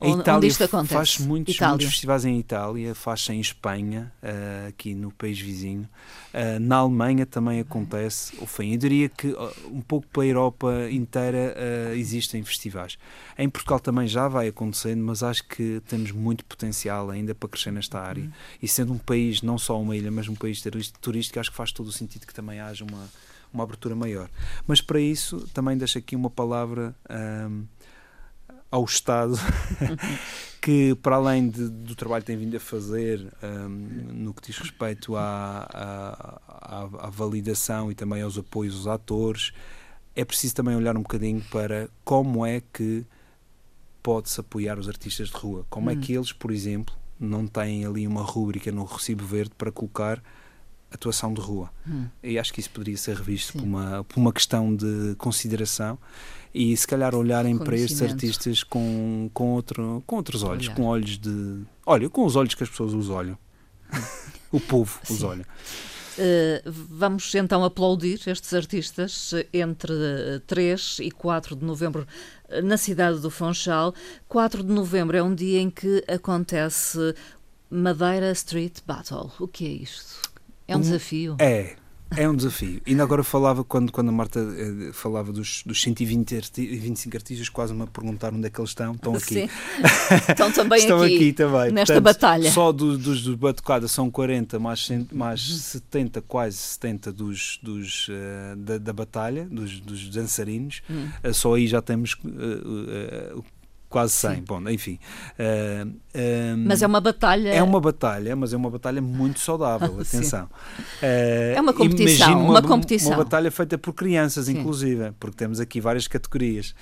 onde, 0.00 0.20
Itália 0.20 0.36
onde 0.38 0.46
isto 0.48 0.64
acontece? 0.64 0.94
Faz 0.94 1.18
muitos, 1.18 1.58
muitos 1.58 1.86
festivais 1.86 2.24
em 2.24 2.38
Itália, 2.38 2.94
faz 2.94 3.28
em 3.30 3.40
Espanha, 3.40 4.12
uh, 4.22 4.68
aqui 4.68 4.94
no 4.94 5.10
país 5.10 5.38
vizinho. 5.38 5.88
Na 6.60 6.78
Alemanha 6.78 7.24
também 7.24 7.60
acontece, 7.60 8.34
enfim, 8.42 8.72
eu 8.72 8.76
diria 8.76 9.08
que 9.08 9.32
um 9.70 9.80
pouco 9.80 10.04
para 10.08 10.23
Europa 10.24 10.88
inteira 10.90 11.54
uh, 11.56 11.94
existem 11.94 12.42
festivais. 12.42 12.98
Em 13.38 13.48
Portugal 13.48 13.80
também 13.80 14.06
já 14.06 14.28
vai 14.28 14.48
acontecendo, 14.48 15.02
mas 15.02 15.22
acho 15.22 15.44
que 15.44 15.80
temos 15.88 16.10
muito 16.10 16.44
potencial 16.44 17.10
ainda 17.10 17.34
para 17.34 17.48
crescer 17.48 17.70
nesta 17.70 18.00
área. 18.00 18.24
Uhum. 18.24 18.32
E 18.62 18.68
sendo 18.68 18.92
um 18.92 18.98
país, 18.98 19.42
não 19.42 19.58
só 19.58 19.80
uma 19.80 19.96
ilha, 19.96 20.10
mas 20.10 20.28
um 20.28 20.34
país 20.34 20.62
turístico, 21.00 21.40
acho 21.40 21.50
que 21.50 21.56
faz 21.56 21.72
todo 21.72 21.86
o 21.86 21.92
sentido 21.92 22.26
que 22.26 22.34
também 22.34 22.60
haja 22.60 22.84
uma, 22.84 23.08
uma 23.52 23.64
abertura 23.64 23.94
maior. 23.94 24.28
Mas 24.66 24.80
para 24.80 25.00
isso, 25.00 25.48
também 25.52 25.76
deixo 25.76 25.98
aqui 25.98 26.16
uma 26.16 26.30
palavra. 26.30 26.94
Um, 27.10 27.64
ao 28.74 28.84
Estado, 28.84 29.36
que 30.60 30.96
para 30.96 31.14
além 31.14 31.48
de, 31.48 31.68
do 31.68 31.94
trabalho 31.94 32.22
que 32.22 32.26
tem 32.26 32.36
vindo 32.36 32.56
a 32.56 32.60
fazer 32.60 33.24
um, 33.40 33.68
no 33.68 34.34
que 34.34 34.48
diz 34.48 34.58
respeito 34.58 35.14
à, 35.14 35.68
à, 35.72 37.06
à, 37.06 37.08
validação 37.08 37.92
e 37.92 37.94
também 37.94 38.20
aos 38.20 38.36
apoios 38.36 38.74
aos 38.74 38.88
atores, 38.88 39.52
é 40.16 40.24
preciso 40.24 40.54
também 40.54 40.76
olhar 40.76 40.96
um 40.96 41.02
bocadinho 41.02 41.42
para 41.50 41.88
como 42.04 42.44
é 42.44 42.62
que 42.72 43.04
pode-se 44.02 44.38
apoiar 44.38 44.78
os 44.78 44.88
artistas 44.88 45.28
de 45.28 45.36
rua. 45.36 45.66
Como 45.70 45.90
é 45.90 45.94
hum. 45.94 45.98
é 45.98 46.00
que 46.00 46.12
eles, 46.12 46.32
por 46.32 46.50
exemplo, 46.50 46.94
não 47.18 47.46
têm 47.46 47.84
ali 47.84 48.06
uma 48.06 48.22
rúbrica 48.22 48.70
no 48.70 48.84
recibo 48.84 49.24
verde 49.24 49.52
para 49.56 49.72
colocar 49.72 50.22
atuação 50.90 51.32
de 51.34 51.40
rua. 51.40 51.70
Hum. 51.86 52.06
E 52.22 52.38
acho 52.38 52.52
que 52.52 52.60
isso 52.60 52.70
poderia 52.70 52.96
ser 52.96 53.16
revisto 53.16 53.54
por 53.54 53.62
uma, 53.62 54.04
por 54.04 54.18
uma 54.18 54.32
questão 54.32 54.74
de 54.74 55.14
consideração 55.16 55.98
e 56.54 56.76
se 56.76 56.86
calhar 56.86 57.14
olharem 57.14 57.58
para 57.58 57.76
estes 57.76 58.00
artistas 58.00 58.62
com, 58.62 59.28
com, 59.34 59.52
outro, 59.52 60.04
com 60.06 60.16
outros 60.16 60.42
olhos, 60.44 60.66
Olhar. 60.66 60.76
com 60.76 60.84
olhos 60.84 61.18
de. 61.18 61.62
Olha, 61.84 62.08
com 62.08 62.24
os 62.24 62.36
olhos 62.36 62.54
que 62.54 62.62
as 62.62 62.70
pessoas 62.70 62.94
os 62.94 63.10
olham. 63.10 63.36
o 64.52 64.60
povo 64.60 65.00
os 65.10 65.22
olha. 65.22 65.44
Uh, 66.16 66.70
vamos 66.70 67.34
então 67.34 67.64
aplaudir 67.64 68.20
estes 68.26 68.54
artistas 68.54 69.32
entre 69.52 69.92
3 70.46 70.98
e 71.00 71.10
4 71.10 71.56
de 71.56 71.64
novembro 71.64 72.06
eh, 72.48 72.62
na 72.62 72.76
cidade 72.76 73.18
do 73.18 73.30
Funchal. 73.30 73.92
4 74.28 74.62
de 74.62 74.72
novembro 74.72 75.16
é 75.16 75.22
um 75.22 75.34
dia 75.34 75.60
em 75.60 75.68
que 75.68 76.04
acontece 76.06 77.14
Madeira 77.68 78.30
Street 78.30 78.78
Battle. 78.86 79.32
O 79.40 79.48
que 79.48 79.66
é 79.66 79.70
isto? 79.70 80.22
É 80.68 80.76
um, 80.76 80.78
um 80.78 80.82
desafio? 80.82 81.36
É, 81.40 81.74
é 82.16 82.28
um 82.28 82.34
desafio. 82.34 82.80
Ainda 82.86 83.02
agora 83.02 83.22
falava, 83.22 83.64
quando, 83.64 83.90
quando 83.92 84.08
a 84.08 84.12
Marta 84.12 84.40
eh, 84.40 84.92
falava 84.92 85.32
dos, 85.32 85.62
dos 85.64 85.80
120 85.82 86.36
arti 86.36 86.66
25 86.66 87.16
artistas, 87.16 87.48
quase 87.48 87.74
me 87.74 87.82
a 87.82 87.86
perguntar 87.86 88.32
onde 88.32 88.46
é 88.46 88.50
que 88.50 88.60
eles 88.60 88.70
estão. 88.70 88.92
Estão 88.92 89.14
aqui. 89.14 89.34
Sim. 89.34 89.48
Estão 90.28 90.52
também 90.52 90.78
estão 90.78 91.02
aqui, 91.02 91.16
aqui 91.16 91.32
também. 91.32 91.72
Nesta 91.72 91.94
Portanto, 91.94 92.04
batalha. 92.04 92.50
Só 92.50 92.72
do, 92.72 92.96
dos 92.96 93.22
do 93.22 93.36
Batucada 93.36 93.88
são 93.88 94.10
40, 94.10 94.58
mais, 94.58 94.88
mais 95.12 95.40
70, 95.40 96.22
quase 96.22 96.56
70 96.56 97.12
dos, 97.12 97.58
dos, 97.62 98.08
uh, 98.08 98.56
da, 98.56 98.78
da, 98.78 98.92
batalha, 98.92 99.46
dos, 99.50 99.80
dos 99.80 100.08
dançarinos. 100.08 100.82
Hum. 100.88 101.08
Uh, 101.22 101.34
só 101.34 101.54
aí 101.54 101.66
já 101.66 101.82
temos 101.82 102.14
uh, 102.24 103.44
quase 103.94 104.12
100. 104.14 104.34
Sim. 104.34 104.44
Bom, 104.44 104.68
enfim. 104.68 104.98
Uh, 105.38 105.88
uh, 105.88 106.56
mas 106.66 106.82
é 106.82 106.86
uma 106.86 107.00
batalha. 107.00 107.50
É 107.50 107.62
uma 107.62 107.80
batalha, 107.80 108.34
mas 108.34 108.52
é 108.52 108.56
uma 108.56 108.68
batalha 108.68 109.00
muito 109.00 109.38
saudável, 109.38 109.94
atenção. 110.02 110.46
Uh, 111.00 111.54
é 111.54 111.60
uma 111.60 111.72
competição, 111.72 112.40
uma, 112.40 112.50
uma, 112.50 112.62
competição. 112.62 113.12
Uma 113.12 113.18
batalha 113.18 113.52
feita 113.52 113.78
por 113.78 113.92
crianças, 113.92 114.46
Sim. 114.46 114.58
inclusive, 114.58 115.12
porque 115.20 115.36
temos 115.36 115.60
aqui 115.60 115.80
várias 115.80 116.08
categorias. 116.08 116.74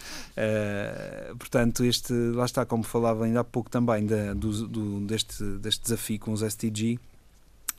portanto, 1.38 1.84
este, 1.84 2.14
lá 2.14 2.46
está, 2.46 2.64
como 2.64 2.82
falava 2.82 3.26
ainda 3.26 3.40
há 3.40 3.44
pouco 3.44 3.68
também, 3.68 4.06
da, 4.06 4.32
do, 4.32 4.66
do, 4.66 5.00
deste, 5.00 5.44
deste 5.58 5.82
desafio 5.82 6.18
com 6.18 6.32
os 6.32 6.40
STG 6.40 6.98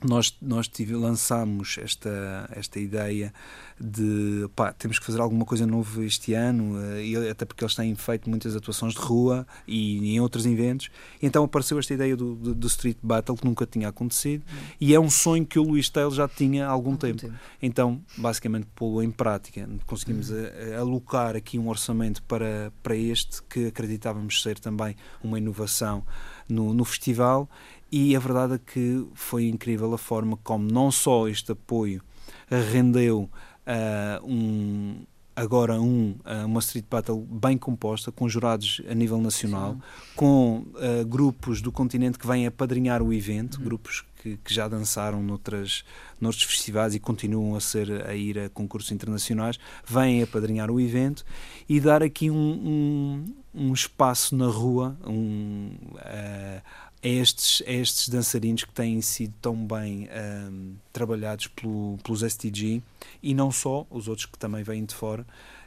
nós, 0.03 0.35
nós 0.41 0.67
tive, 0.67 0.95
lançámos 0.95 1.77
esta, 1.81 2.49
esta 2.51 2.79
ideia 2.79 3.33
de 3.79 4.49
pá, 4.55 4.71
temos 4.71 4.99
que 4.99 5.05
fazer 5.05 5.19
alguma 5.19 5.45
coisa 5.45 5.65
nova 5.65 6.03
este 6.03 6.33
ano, 6.33 6.79
eh, 6.79 7.05
e 7.05 7.29
até 7.29 7.45
porque 7.45 7.63
eles 7.63 7.75
têm 7.75 7.93
feito 7.95 8.29
muitas 8.29 8.55
atuações 8.55 8.93
de 8.93 8.99
rua 8.99 9.47
e, 9.67 9.99
e 9.99 10.15
em 10.15 10.19
outros 10.19 10.45
eventos. 10.45 10.89
E 11.21 11.25
então 11.25 11.43
apareceu 11.43 11.79
esta 11.79 11.93
ideia 11.93 12.15
do, 12.15 12.35
do, 12.35 12.53
do, 12.53 12.67
Street 12.67 12.97
Battle 13.01 13.35
que 13.35 13.45
nunca 13.45 13.65
tinha 13.65 13.87
acontecido 13.87 14.43
uhum. 14.49 14.67
e 14.79 14.93
é 14.93 14.99
um 14.99 15.09
sonho 15.09 15.45
que 15.45 15.59
o 15.59 15.63
Luís 15.63 15.89
Taylor 15.89 16.13
já 16.13 16.27
tinha 16.27 16.65
há 16.67 16.69
algum, 16.69 16.91
algum 16.91 16.97
tempo. 16.97 17.21
tempo. 17.21 17.33
Então, 17.61 18.01
basicamente, 18.17 18.67
pô-lo 18.75 19.01
em 19.01 19.11
prática. 19.11 19.67
Conseguimos 19.85 20.29
uhum. 20.29 20.37
a, 20.37 20.77
a 20.77 20.79
alocar 20.79 21.35
aqui 21.35 21.57
um 21.57 21.67
orçamento 21.67 22.21
para, 22.23 22.71
para 22.81 22.95
este 22.95 23.41
que 23.43 23.67
acreditávamos 23.67 24.41
ser 24.41 24.59
também 24.59 24.95
uma 25.23 25.37
inovação 25.37 26.03
no, 26.47 26.73
no 26.73 26.85
festival 26.85 27.49
e 27.93 28.15
a 28.15 28.19
verdade 28.19 28.55
é 28.55 28.57
que 28.57 29.05
foi 29.13 29.47
incrível 29.47 29.93
a 29.93 29.99
forma 29.99 30.35
como 30.37 30.65
não 30.65 30.91
só 30.91 31.27
este 31.27 31.51
apoio 31.51 32.01
rendeu 32.49 33.29
uh, 33.67 34.25
um, 34.25 35.05
agora 35.35 35.79
um, 35.79 36.15
uh, 36.25 36.45
uma 36.45 36.59
Street 36.59 36.85
Battle 36.89 37.19
bem 37.19 37.55
composta, 37.55 38.11
com 38.11 38.27
jurados 38.27 38.81
a 38.89 38.95
nível 38.95 39.19
nacional, 39.21 39.73
Sim. 39.73 39.81
com 40.15 40.65
uh, 40.73 41.05
grupos 41.05 41.61
do 41.61 41.71
continente 41.71 42.17
que 42.17 42.25
vêm 42.25 42.47
apadrinhar 42.47 43.03
o 43.03 43.13
evento, 43.13 43.59
uhum. 43.59 43.63
grupos 43.63 44.03
que, 44.21 44.37
que, 44.37 44.53
já 44.53 44.67
dançaram 44.67 45.21
noutras, 45.21 45.83
noutros 46.19 46.45
festivais 46.45 46.95
e 46.95 46.99
continuam 46.99 47.55
a 47.55 47.59
ser 47.59 48.07
a 48.07 48.15
ir 48.15 48.39
a 48.39 48.49
concursos 48.49 48.91
internacionais, 48.91 49.59
vêm 49.85 50.23
apadrinhar 50.23 50.71
o 50.71 50.79
evento 50.79 51.23
e 51.69 51.79
dar 51.79 52.01
aqui 52.01 52.31
um, 52.31 52.35
um, 52.35 53.25
um 53.53 53.73
espaço 53.73 54.35
na 54.35 54.47
rua, 54.47 54.97
um, 55.05 55.71
uh, 55.95 56.61
a 57.03 57.07
estes, 57.07 57.61
a 57.67 57.71
estes 57.71 58.07
dançarinos 58.07 58.63
que 58.63 58.71
têm 58.71 59.01
sido 59.01 59.33
tão 59.41 59.55
bem 59.55 60.07
um, 60.49 60.75
trabalhados 60.93 61.47
pelo, 61.47 61.97
pelos 62.01 62.21
STG 62.21 62.81
e 63.21 63.33
não 63.33 63.51
só, 63.51 63.85
os 63.89 64.07
outros 64.07 64.25
que 64.25 64.39
também 64.39 64.63
vêm 64.63 64.85
de 64.85 64.95
fora. 64.95 65.25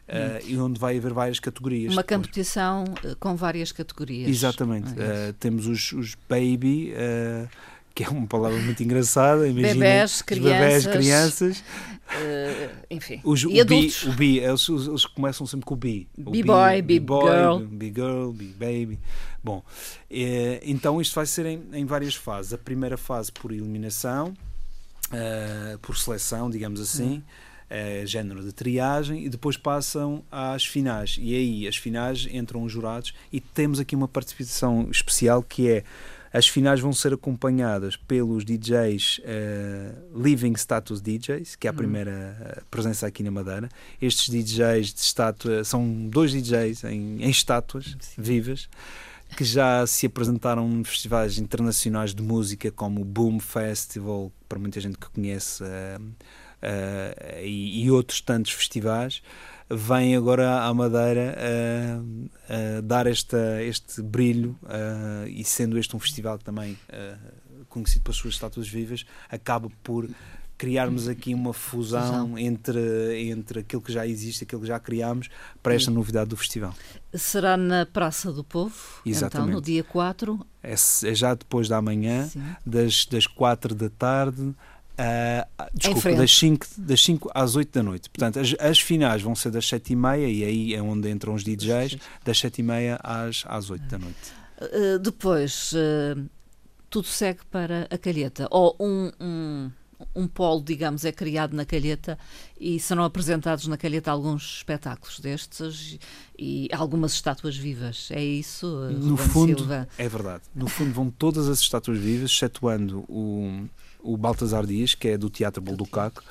Uh, 0.09 0.39
e 0.47 0.57
onde 0.57 0.79
vai 0.79 0.97
haver 0.97 1.13
várias 1.13 1.41
categorias. 1.41 1.93
Uma 1.93 2.03
depois. 2.03 2.21
competição 2.21 2.85
eh, 3.03 3.17
com 3.19 3.35
várias 3.35 3.73
categorias. 3.73 4.31
Exatamente. 4.31 4.93
Uh, 4.93 5.33
temos 5.41 5.67
os, 5.67 5.91
os 5.93 6.17
Baby, 6.29 6.93
uh, 6.93 7.49
que 7.97 8.05
é 8.05 8.09
uma 8.11 8.27
palavra 8.27 8.59
muito 8.59 8.83
engraçada. 8.83 9.49
Imagina, 9.49 9.73
bebés, 9.73 10.21
crianças. 10.21 10.53
Bebés, 10.53 10.87
crianças. 10.87 11.65
enfim. 12.91 13.23
Os, 13.25 13.43
e 13.43 13.47
o 13.47 13.61
adultos. 13.63 14.05
O 14.05 14.13
B, 14.13 14.37
eles, 14.37 14.69
eles, 14.69 15.07
começam 15.07 15.47
sempre 15.47 15.65
com 15.65 15.73
o 15.73 15.77
B. 15.79 16.07
B-boy, 16.15 16.83
B-girl. 16.83 17.61
B-girl, 17.67 18.33
B-baby. 18.33 19.01
Bom, 19.43 19.65
é, 20.11 20.61
então 20.65 21.01
isto 21.01 21.15
vai 21.15 21.25
ser 21.25 21.47
em, 21.47 21.63
em, 21.73 21.87
várias 21.87 22.15
fases. 22.15 22.53
A 22.53 22.59
primeira 22.59 22.99
fase 22.99 23.33
por 23.33 23.51
eliminação, 23.51 24.35
uh, 25.07 25.79
por 25.79 25.97
seleção, 25.97 26.51
digamos 26.51 26.83
assim, 26.83 27.23
uh, 27.71 28.07
género 28.07 28.45
de 28.45 28.53
triagem, 28.53 29.25
e 29.25 29.31
depois 29.31 29.57
passam 29.57 30.23
às 30.31 30.67
finais. 30.67 31.17
E 31.19 31.35
aí, 31.35 31.67
as 31.67 31.79
finais 31.79 32.29
entram 32.31 32.63
os 32.63 32.71
jurados 32.71 33.15
e 33.33 33.41
temos 33.41 33.81
aqui 33.81 33.97
uma 33.97 34.07
participação 34.07 34.87
especial 34.91 35.43
que 35.43 35.71
é 35.71 35.85
as 36.37 36.47
finais 36.47 36.81
vão 36.81 36.93
ser 36.93 37.15
acompanhadas 37.15 37.97
pelos 37.97 38.45
DJs 38.45 39.19
uh, 39.19 39.23
eh, 39.25 39.93
Living 40.15 40.53
Status 40.53 41.01
DJs, 41.01 41.57
que 41.57 41.67
é 41.67 41.71
a 41.71 41.73
uhum. 41.73 41.79
primeira 41.79 42.63
presença 42.71 43.07
aqui 43.07 43.23
na 43.23 43.31
Madeira. 43.31 43.71
Estes 44.03 44.29
DJs 44.29 44.93
de 44.93 45.01
estátua 45.01 45.65
são 45.65 46.07
dois 46.11 46.33
DJs 46.33 46.85
em, 46.85 47.23
em 47.23 47.31
estátuas 47.31 47.97
Sim. 47.99 48.21
vivas 48.21 48.69
que 49.35 49.45
já 49.45 49.87
se 49.87 50.05
apresentaram 50.05 50.71
em 50.71 50.85
festivais 50.85 51.39
internacionais 51.39 52.15
de 52.15 52.23
música 52.23 52.71
como 52.71 53.01
o 53.01 53.05
Boom 53.05 53.41
Festival, 53.41 54.31
para 54.47 54.59
muita 54.59 54.79
gente 54.79 54.99
que 54.99 55.09
conhece, 55.09 55.65
uh, 55.65 56.03
uh, 56.63 57.43
e, 57.43 57.85
e, 57.85 57.91
outros 57.91 58.21
tantos 58.21 58.53
festivais, 58.53 59.23
vêm 59.69 60.17
agora 60.17 60.63
à 60.63 60.73
Madeira 60.73 61.37
uh, 61.99 62.83
dar 62.83 63.07
esta, 63.07 63.63
este 63.63 64.01
brilho 64.03 64.59
e 65.29 65.43
sendo 65.45 65.79
este 65.79 65.97
um 65.97 65.99
festival 65.99 66.39
também 66.39 66.79
conhecido 67.69 68.05
pelas 68.05 68.17
suas 68.17 68.35
estátuas 68.35 68.69
vivas, 68.69 69.05
acaba 69.29 69.69
por 69.83 70.09
criarmos 70.57 71.07
aqui 71.09 71.35
uma 71.35 71.53
fusão, 71.53 72.03
fusão, 72.03 72.39
Entre, 72.39 73.29
entre 73.29 73.61
aquilo 73.61 73.83
que 73.83 73.93
já 73.93 74.07
existe, 74.07 74.45
aquilo 74.45 74.63
que 74.63 74.67
já 74.67 74.79
criámos, 74.79 75.29
para 75.63 75.75
esta 75.75 75.91
novidade 75.91 76.31
do 76.31 76.37
festival. 76.37 76.75
Será 77.15 77.57
na 77.57 77.85
Praça 77.85 78.33
do 78.33 78.43
Povo, 78.43 78.75
Exatamente. 79.05 79.49
então, 79.49 79.61
no 79.61 79.61
dia 79.61 79.85
4? 79.85 80.47
É, 80.63 80.73
é 80.73 81.15
já 81.15 81.35
depois 81.35 81.69
da 81.69 81.81
manhã, 81.81 82.29
das, 82.65 83.07
das 83.07 83.27
4 83.27 83.75
da 83.75 83.91
tarde. 83.91 84.55
Uh, 84.99 85.69
desculpa, 85.75 86.13
das 86.15 86.37
5, 86.39 86.67
das 86.79 87.05
5 87.05 87.31
às 87.35 87.55
8 87.55 87.71
da 87.73 87.83
noite. 87.83 88.09
Portanto, 88.09 88.41
as, 88.41 88.55
as 88.59 88.81
finais 88.81 89.21
vão 89.21 89.35
ser 89.35 89.51
das 89.51 89.69
7 89.69 89.93
e 89.93 89.97
meia 89.97 90.27
e 90.27 90.45
aí 90.45 90.75
é 90.75 90.83
onde 90.83 91.11
entram 91.11 91.35
os 91.35 91.45
DJs, 91.45 91.99
das 92.25 92.39
7 92.39 92.59
e 92.59 92.63
meia 92.63 92.99
às, 93.03 93.45
às 93.47 93.69
8 93.69 93.85
da 93.85 93.99
noite. 93.99 94.33
Uh, 94.61 94.99
depois, 94.99 95.73
uh, 95.73 96.29
tudo 96.89 97.07
segue 97.09 97.41
para 97.51 97.87
a 97.91 97.99
Calheta. 97.99 98.49
Ou 98.51 98.75
um, 98.81 99.13
um 99.21 99.71
um 100.15 100.27
polo, 100.27 100.63
digamos, 100.63 101.05
é 101.05 101.13
criado 101.13 101.55
na 101.55 101.65
Calheta 101.65 102.19
e 102.59 102.79
serão 102.79 103.05
apresentados 103.05 103.67
na 103.67 103.77
Calheta 103.77 104.11
alguns 104.11 104.59
espetáculos 104.59 105.19
destes 105.21 105.99
e 106.39 106.69
algumas 106.73 107.13
estátuas 107.13 107.57
vivas. 107.57 108.09
É 108.11 108.23
isso, 108.23 108.67
no 108.67 109.11
Ruben 109.11 109.29
fundo, 109.29 109.59
Silva? 109.59 109.89
É 109.97 110.09
verdade. 110.09 110.43
No 110.55 110.69
fundo 110.69 110.93
vão 110.93 111.11
todas 111.11 111.49
as 111.49 111.61
estátuas 111.61 111.99
vivas, 111.99 112.31
excetuando 112.31 113.05
o, 113.09 113.67
o 114.07 114.17
Baltasar 114.17 114.67
Dias, 114.67 114.95
que 114.95 115.09
é 115.09 115.19
do 115.19 115.29
Teatro 115.29 115.63
Bolducaco, 115.63 116.23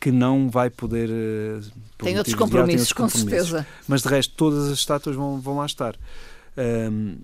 que 0.00 0.10
não 0.10 0.48
vai 0.48 0.70
poder... 0.70 1.10
Eh, 1.10 1.60
tem 1.98 2.16
outros 2.16 2.34
compromissos, 2.34 2.92
com 2.92 3.08
certeza. 3.08 3.66
Mas 3.86 4.02
de 4.02 4.08
resto 4.08 4.34
todas 4.34 4.68
as 4.70 4.78
estátuas 4.78 5.14
vão, 5.14 5.40
vão 5.40 5.56
lá 5.56 5.66
estar. 5.66 5.96
Um, 6.56 7.16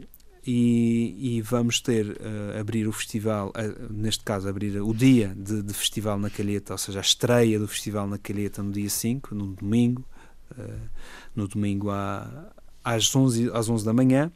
e, 0.47 1.39
e, 1.39 1.43
vamos 1.43 1.81
ter 1.81 2.07
uh, 2.07 2.61
abrir 2.61 2.87
o 2.87 2.93
festival, 2.93 3.49
uh, 3.49 3.93
neste 3.93 4.23
caso 4.23 4.49
abrir 4.49 4.81
o 4.81 4.95
dia 4.95 5.35
de, 5.37 5.61
de, 5.61 5.75
festival 5.75 6.17
na 6.21 6.31
Calheta, 6.31 6.73
ou 6.73 6.79
seja, 6.79 7.01
a 7.01 7.03
estreia 7.03 7.59
do 7.59 7.67
festival 7.67 8.07
na 8.07 8.17
Calheta 8.17 8.63
no 8.63 8.71
dia 8.71 8.89
5, 8.89 9.35
no 9.35 9.49
domingo, 9.49 10.05
uh, 10.53 10.89
no 11.35 11.49
domingo 11.49 11.91
à, 11.91 12.53
às, 12.85 13.15
11, 13.15 13.51
às 13.53 13.69
11 13.69 13.85
da 13.85 13.93
manhã, 13.93 14.31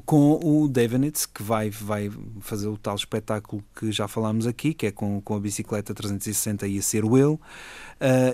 com 0.00 0.40
o 0.42 0.68
Devenitz, 0.68 1.26
que 1.26 1.42
vai, 1.42 1.70
vai 1.70 2.10
fazer 2.40 2.68
o 2.68 2.76
tal 2.76 2.94
espetáculo 2.94 3.62
que 3.74 3.92
já 3.92 4.08
falámos 4.08 4.46
aqui, 4.46 4.72
que 4.72 4.86
é 4.86 4.90
com, 4.90 5.20
com 5.20 5.36
a 5.36 5.40
bicicleta 5.40 5.94
360 5.94 6.66
e 6.66 6.78
a 6.78 6.82
ser 6.82 7.04
o 7.04 7.16
ele. 7.16 7.38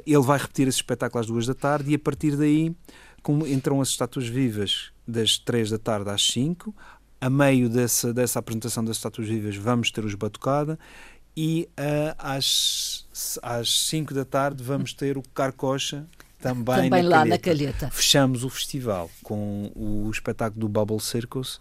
ele 0.06 0.22
vai 0.22 0.38
repetir 0.38 0.68
esse 0.68 0.78
espetáculo 0.78 1.20
às 1.20 1.26
duas 1.26 1.46
da 1.46 1.54
tarde 1.54 1.90
e 1.90 1.94
a 1.94 1.98
partir 1.98 2.36
daí 2.36 2.74
como 3.22 3.46
entram 3.46 3.80
as 3.80 3.88
estátuas 3.88 4.26
vivas 4.26 4.90
das 5.06 5.38
3 5.38 5.70
da 5.70 5.78
tarde 5.78 6.10
às 6.10 6.26
5. 6.28 6.74
A 7.20 7.28
meio 7.28 7.68
dessa, 7.68 8.14
dessa 8.14 8.38
apresentação 8.38 8.84
das 8.84 8.96
estátuas 8.96 9.26
vivas 9.26 9.56
vamos 9.56 9.90
ter 9.90 10.04
os 10.04 10.14
Batucada 10.14 10.78
e 11.36 11.68
uh, 11.78 12.14
às, 12.18 13.06
às 13.42 13.86
5 13.88 14.14
da 14.14 14.24
tarde 14.24 14.62
vamos 14.62 14.92
ter 14.92 15.18
o 15.18 15.22
Carcocha 15.34 16.06
também, 16.38 16.90
também 16.90 17.02
na 17.02 17.08
lá 17.08 17.16
calheta. 17.18 17.28
na 17.28 17.38
Calheta. 17.38 17.90
Fechamos 17.90 18.44
o 18.44 18.50
festival 18.50 19.10
com 19.22 19.70
o 19.74 20.10
espetáculo 20.10 20.60
do 20.60 20.68
Bubble 20.68 21.00
Circus, 21.00 21.60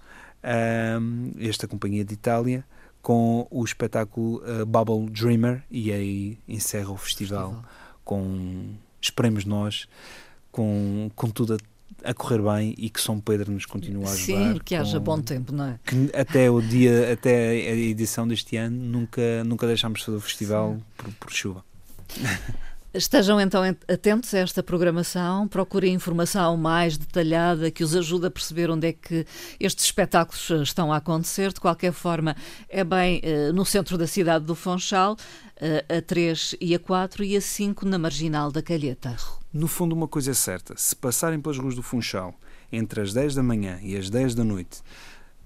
um, 1.01 1.31
esta 1.39 1.67
companhia 1.67 2.05
de 2.05 2.13
Itália, 2.13 2.63
com 3.01 3.47
o 3.49 3.63
espetáculo 3.63 4.41
uh, 4.43 4.65
Bubble 4.65 5.09
Dreamer 5.09 5.63
e 5.71 5.91
aí 5.91 6.37
encerra 6.47 6.91
o 6.91 6.97
festival, 6.97 7.51
festival. 7.51 7.71
com, 8.03 8.75
esperemos 9.01 9.45
nós, 9.45 9.87
com, 10.51 11.09
com 11.15 11.29
tudo 11.29 11.55
a 11.55 11.57
a 12.03 12.13
correr 12.13 12.41
bem 12.41 12.75
e 12.77 12.89
que 12.89 13.01
São 13.01 13.19
Pedro 13.19 13.51
nos 13.51 13.65
continue 13.65 14.05
a 14.05 14.09
ajudar. 14.11 14.53
Sim, 14.53 14.59
que 14.63 14.75
haja 14.75 14.97
com, 14.97 15.03
bom 15.03 15.21
tempo, 15.21 15.51
não 15.51 15.65
é? 15.65 15.79
Que 15.85 16.09
até 16.15 16.49
o 16.49 16.61
dia, 16.61 17.11
até 17.13 17.49
a 17.49 17.75
edição 17.75 18.27
deste 18.27 18.55
ano, 18.55 18.77
nunca, 18.77 19.43
nunca 19.43 19.67
deixámos 19.67 19.99
de 19.99 20.05
fazer 20.05 20.17
o 20.17 20.21
festival 20.21 20.77
por, 20.95 21.11
por, 21.13 21.31
chuva. 21.31 21.65
Estejam 22.97 23.39
então 23.39 23.61
atentos 23.87 24.33
a 24.33 24.39
esta 24.39 24.63
programação, 24.63 25.47
procurem 25.47 25.93
informação 25.93 26.57
mais 26.57 26.97
detalhada 26.97 27.69
que 27.69 27.83
os 27.83 27.95
ajude 27.95 28.25
a 28.25 28.31
perceber 28.31 28.71
onde 28.71 28.87
é 28.87 28.93
que 28.93 29.23
estes 29.59 29.85
espetáculos 29.85 30.49
estão 30.63 30.91
a 30.91 30.97
acontecer. 30.97 31.53
De 31.53 31.59
qualquer 31.59 31.93
forma, 31.93 32.35
é 32.67 32.83
bem 32.83 33.21
uh, 33.23 33.53
no 33.53 33.63
centro 33.63 33.99
da 33.99 34.07
cidade 34.07 34.45
do 34.45 34.55
Funchal, 34.55 35.13
uh, 35.13 35.97
a 35.97 36.01
3 36.01 36.55
e 36.59 36.73
a 36.73 36.79
4 36.79 37.23
e 37.23 37.37
a 37.37 37.41
5 37.41 37.85
na 37.85 37.99
Marginal 37.99 38.51
da 38.51 38.63
Calheta. 38.63 39.15
No 39.53 39.67
fundo, 39.67 39.93
uma 39.93 40.07
coisa 40.07 40.31
é 40.31 40.33
certa: 40.33 40.73
se 40.75 40.95
passarem 40.95 41.39
pelas 41.39 41.59
ruas 41.59 41.75
do 41.75 41.83
Funchal 41.83 42.33
entre 42.71 43.01
as 43.01 43.13
10 43.13 43.35
da 43.35 43.43
manhã 43.43 43.79
e 43.83 43.95
as 43.95 44.09
10 44.09 44.33
da 44.33 44.43
noite, 44.43 44.81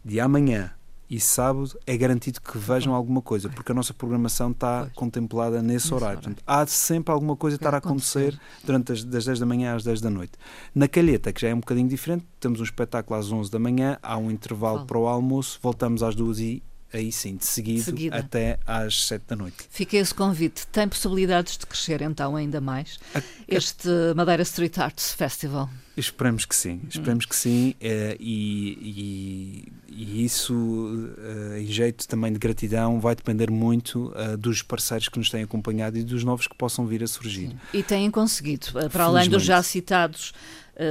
de 0.05 0.21
amanhã 0.21 0.73
e 1.11 1.19
sábado, 1.19 1.77
é 1.85 1.97
garantido 1.97 2.39
que 2.39 2.57
vejam 2.57 2.95
alguma 2.95 3.21
coisa, 3.21 3.49
porque 3.49 3.73
a 3.73 3.75
nossa 3.75 3.93
programação 3.93 4.51
está 4.51 4.83
pois. 4.83 4.93
contemplada 4.93 5.61
nesse, 5.61 5.93
horário. 5.93 6.19
Portanto, 6.19 6.41
há 6.47 6.65
sempre 6.65 7.13
alguma 7.13 7.35
coisa 7.35 7.55
a 7.55 7.59
estar 7.59 7.73
a 7.73 7.79
acontecer, 7.79 8.39
durante 8.63 8.93
as 8.93 9.03
das 9.03 9.25
10 9.25 9.39
da 9.39 9.45
manhã 9.45 9.75
às 9.75 9.83
10 9.83 9.99
da 9.99 10.09
noite. 10.09 10.31
Na 10.73 10.87
Calheta, 10.87 11.33
que 11.33 11.41
já 11.41 11.49
é 11.49 11.53
um 11.53 11.59
bocadinho 11.59 11.89
diferente, 11.89 12.25
temos 12.39 12.61
um 12.61 12.63
espetáculo 12.63 13.19
às 13.19 13.29
11 13.29 13.51
da 13.51 13.59
manhã, 13.59 13.97
há 14.01 14.17
um 14.17 14.31
intervalo 14.31 14.85
para 14.85 14.97
o 14.97 15.05
almoço, 15.05 15.59
voltamos 15.61 16.01
às 16.01 16.15
2 16.15 16.39
e 16.39 16.63
aí 16.93 17.11
sim, 17.11 17.35
de 17.35 17.45
seguido, 17.45 17.83
Seguida. 17.83 18.17
até 18.17 18.59
às 18.65 19.07
7 19.07 19.23
da 19.27 19.35
noite. 19.35 19.57
Fica 19.69 19.97
esse 19.97 20.13
convite. 20.13 20.67
Tem 20.67 20.87
possibilidades 20.87 21.57
de 21.57 21.65
crescer 21.65 22.01
então 22.01 22.35
ainda 22.35 22.59
mais 22.59 22.99
a, 23.13 23.21
este 23.47 23.87
Madeira 24.15 24.43
Street 24.43 24.77
Arts 24.77 25.13
Festival? 25.13 25.69
Esperemos 25.95 26.45
que 26.45 26.55
sim, 26.55 26.81
esperemos 26.89 27.25
hum. 27.25 27.27
que 27.27 27.35
sim, 27.35 27.75
eh, 27.81 28.15
e, 28.17 29.65
e, 29.89 29.93
e, 29.93 30.25
isso, 30.25 31.13
eh, 31.17 31.61
em 31.61 31.67
jeito 31.67 32.07
também 32.07 32.31
de 32.31 32.39
gratidão, 32.39 32.99
vai 32.99 33.13
depender 33.13 33.51
muito 33.51 34.11
eh, 34.15 34.37
dos 34.37 34.61
parceiros 34.61 35.09
que 35.09 35.19
nos 35.19 35.29
têm 35.29 35.43
acompanhado 35.43 35.97
e 35.97 36.03
dos 36.03 36.23
novos 36.23 36.47
que 36.47 36.55
possam 36.55 36.87
vir 36.87 37.03
a 37.03 37.07
surgir. 37.07 37.49
Sim. 37.49 37.59
E 37.73 37.83
têm 37.83 38.09
conseguido, 38.09 38.67
para 38.89 39.03
além 39.03 39.29
dos 39.29 39.43
já 39.43 39.61
citados 39.61 40.33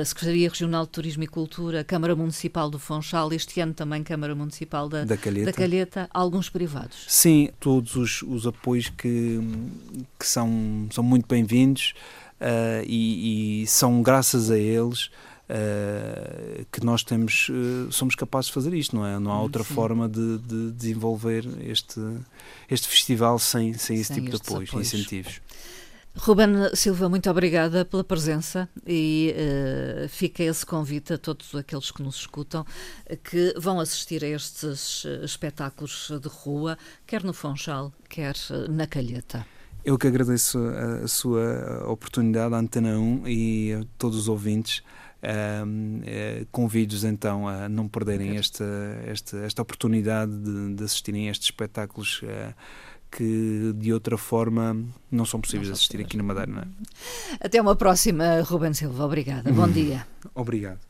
Secretaria 0.05 0.49
Regional 0.49 0.85
de 0.85 0.91
Turismo 0.93 1.23
e 1.23 1.27
Cultura, 1.27 1.83
Câmara 1.83 2.15
Municipal 2.15 2.71
do 2.71 2.79
Funchal, 2.79 3.33
este 3.33 3.61
ano 3.61 3.75
também 3.75 4.03
Câmara 4.03 4.35
Municipal 4.35 4.89
da, 4.89 5.05
da, 5.05 5.17
Calheta. 5.17 5.47
da 5.47 5.53
Calheta, 5.53 6.11
alguns 6.13 6.49
privados. 6.49 7.05
Sim, 7.09 7.51
todos 7.59 7.97
os, 7.97 8.23
os 8.23 8.47
apoios 8.47 8.89
que, 8.89 9.41
que 10.19 10.27
são, 10.27 10.89
são 10.93 11.03
muito 11.03 11.27
bem-vindos 11.27 11.95
uh, 12.41 12.85
e, 12.87 13.63
e, 13.63 13.67
são 13.67 14.03
graças 14.03 14.51
a 14.51 14.59
eles 14.59 15.11
Uh, 15.51 16.65
que 16.71 16.85
nós 16.85 17.03
temos, 17.03 17.49
uh, 17.49 17.91
somos 17.91 18.15
capazes 18.15 18.47
de 18.47 18.53
fazer 18.53 18.73
isto, 18.73 18.95
não 18.95 19.05
é? 19.05 19.19
Não 19.19 19.33
há 19.33 19.43
outra 19.43 19.65
Sim. 19.65 19.75
forma 19.75 20.09
de, 20.09 20.39
de, 20.39 20.71
desenvolver 20.71 21.45
este, 21.69 22.01
este 22.71 22.87
festival 22.87 23.37
sem, 23.37 23.75
sem 23.75 23.97
esse 23.97 24.15
sem 24.15 24.23
tipo 24.23 24.31
de 24.31 24.37
apoios, 24.37 24.71
apoios. 24.71 24.95
incentivos. 24.95 25.41
Ruben 26.17 26.75
Silva, 26.75 27.09
muito 27.09 27.31
obrigada 27.31 27.85
pela 27.85 28.03
presença 28.03 28.69
e 28.87 29.35
uh, 29.35 30.09
fica 30.09 30.43
esse 30.43 30.67
convite 30.67 31.13
a 31.13 31.19
todos 31.19 31.55
aqueles 31.55 31.91
que 31.91 32.03
nos 32.03 32.17
escutam 32.17 32.67
que 33.25 33.55
vão 33.57 33.79
assistir 33.79 34.25
a 34.25 34.29
estes 34.29 35.05
uh, 35.05 35.25
espetáculos 35.25 36.11
de 36.21 36.29
rua, 36.29 36.77
quer 37.07 37.23
no 37.23 37.33
Funchal, 37.33 37.93
quer 38.09 38.35
uh, 38.51 38.71
na 38.71 38.87
Calheta. 38.87 39.47
Eu 39.85 39.97
que 39.97 40.09
agradeço 40.09 40.59
a, 40.59 41.05
a 41.05 41.09
sua 41.09 41.85
oportunidade, 41.89 42.55
à 42.55 42.59
Antena 42.59 42.99
1 42.99 43.29
e 43.29 43.73
a 43.73 43.85
todos 43.97 44.19
os 44.19 44.29
ouvintes. 44.29 44.83
Um, 45.23 46.01
eh, 46.07 46.47
convido-os 46.51 47.05
então 47.05 47.47
a 47.47 47.69
não 47.69 47.87
perderem 47.87 48.39
esta, 48.39 48.65
esta, 49.05 49.37
esta 49.41 49.61
oportunidade 49.61 50.33
de, 50.33 50.75
de 50.77 50.83
assistirem 50.83 51.29
a 51.29 51.31
estes 51.31 51.49
espetáculos 51.49 52.23
uh, 52.23 52.55
que 53.11 53.73
de 53.77 53.93
outra 53.93 54.17
forma 54.17 54.77
não 55.11 55.25
são 55.25 55.41
possíveis 55.41 55.71
assistir 55.71 56.01
aqui 56.01 56.17
na 56.17 56.23
Madeira. 56.23 56.69
É? 57.41 57.47
Até 57.47 57.61
uma 57.61 57.75
próxima, 57.75 58.41
Ruben 58.43 58.73
Silva. 58.73 59.05
Obrigada. 59.05 59.51
Bom 59.53 59.69
dia. 59.69 60.07
Obrigado. 60.35 60.90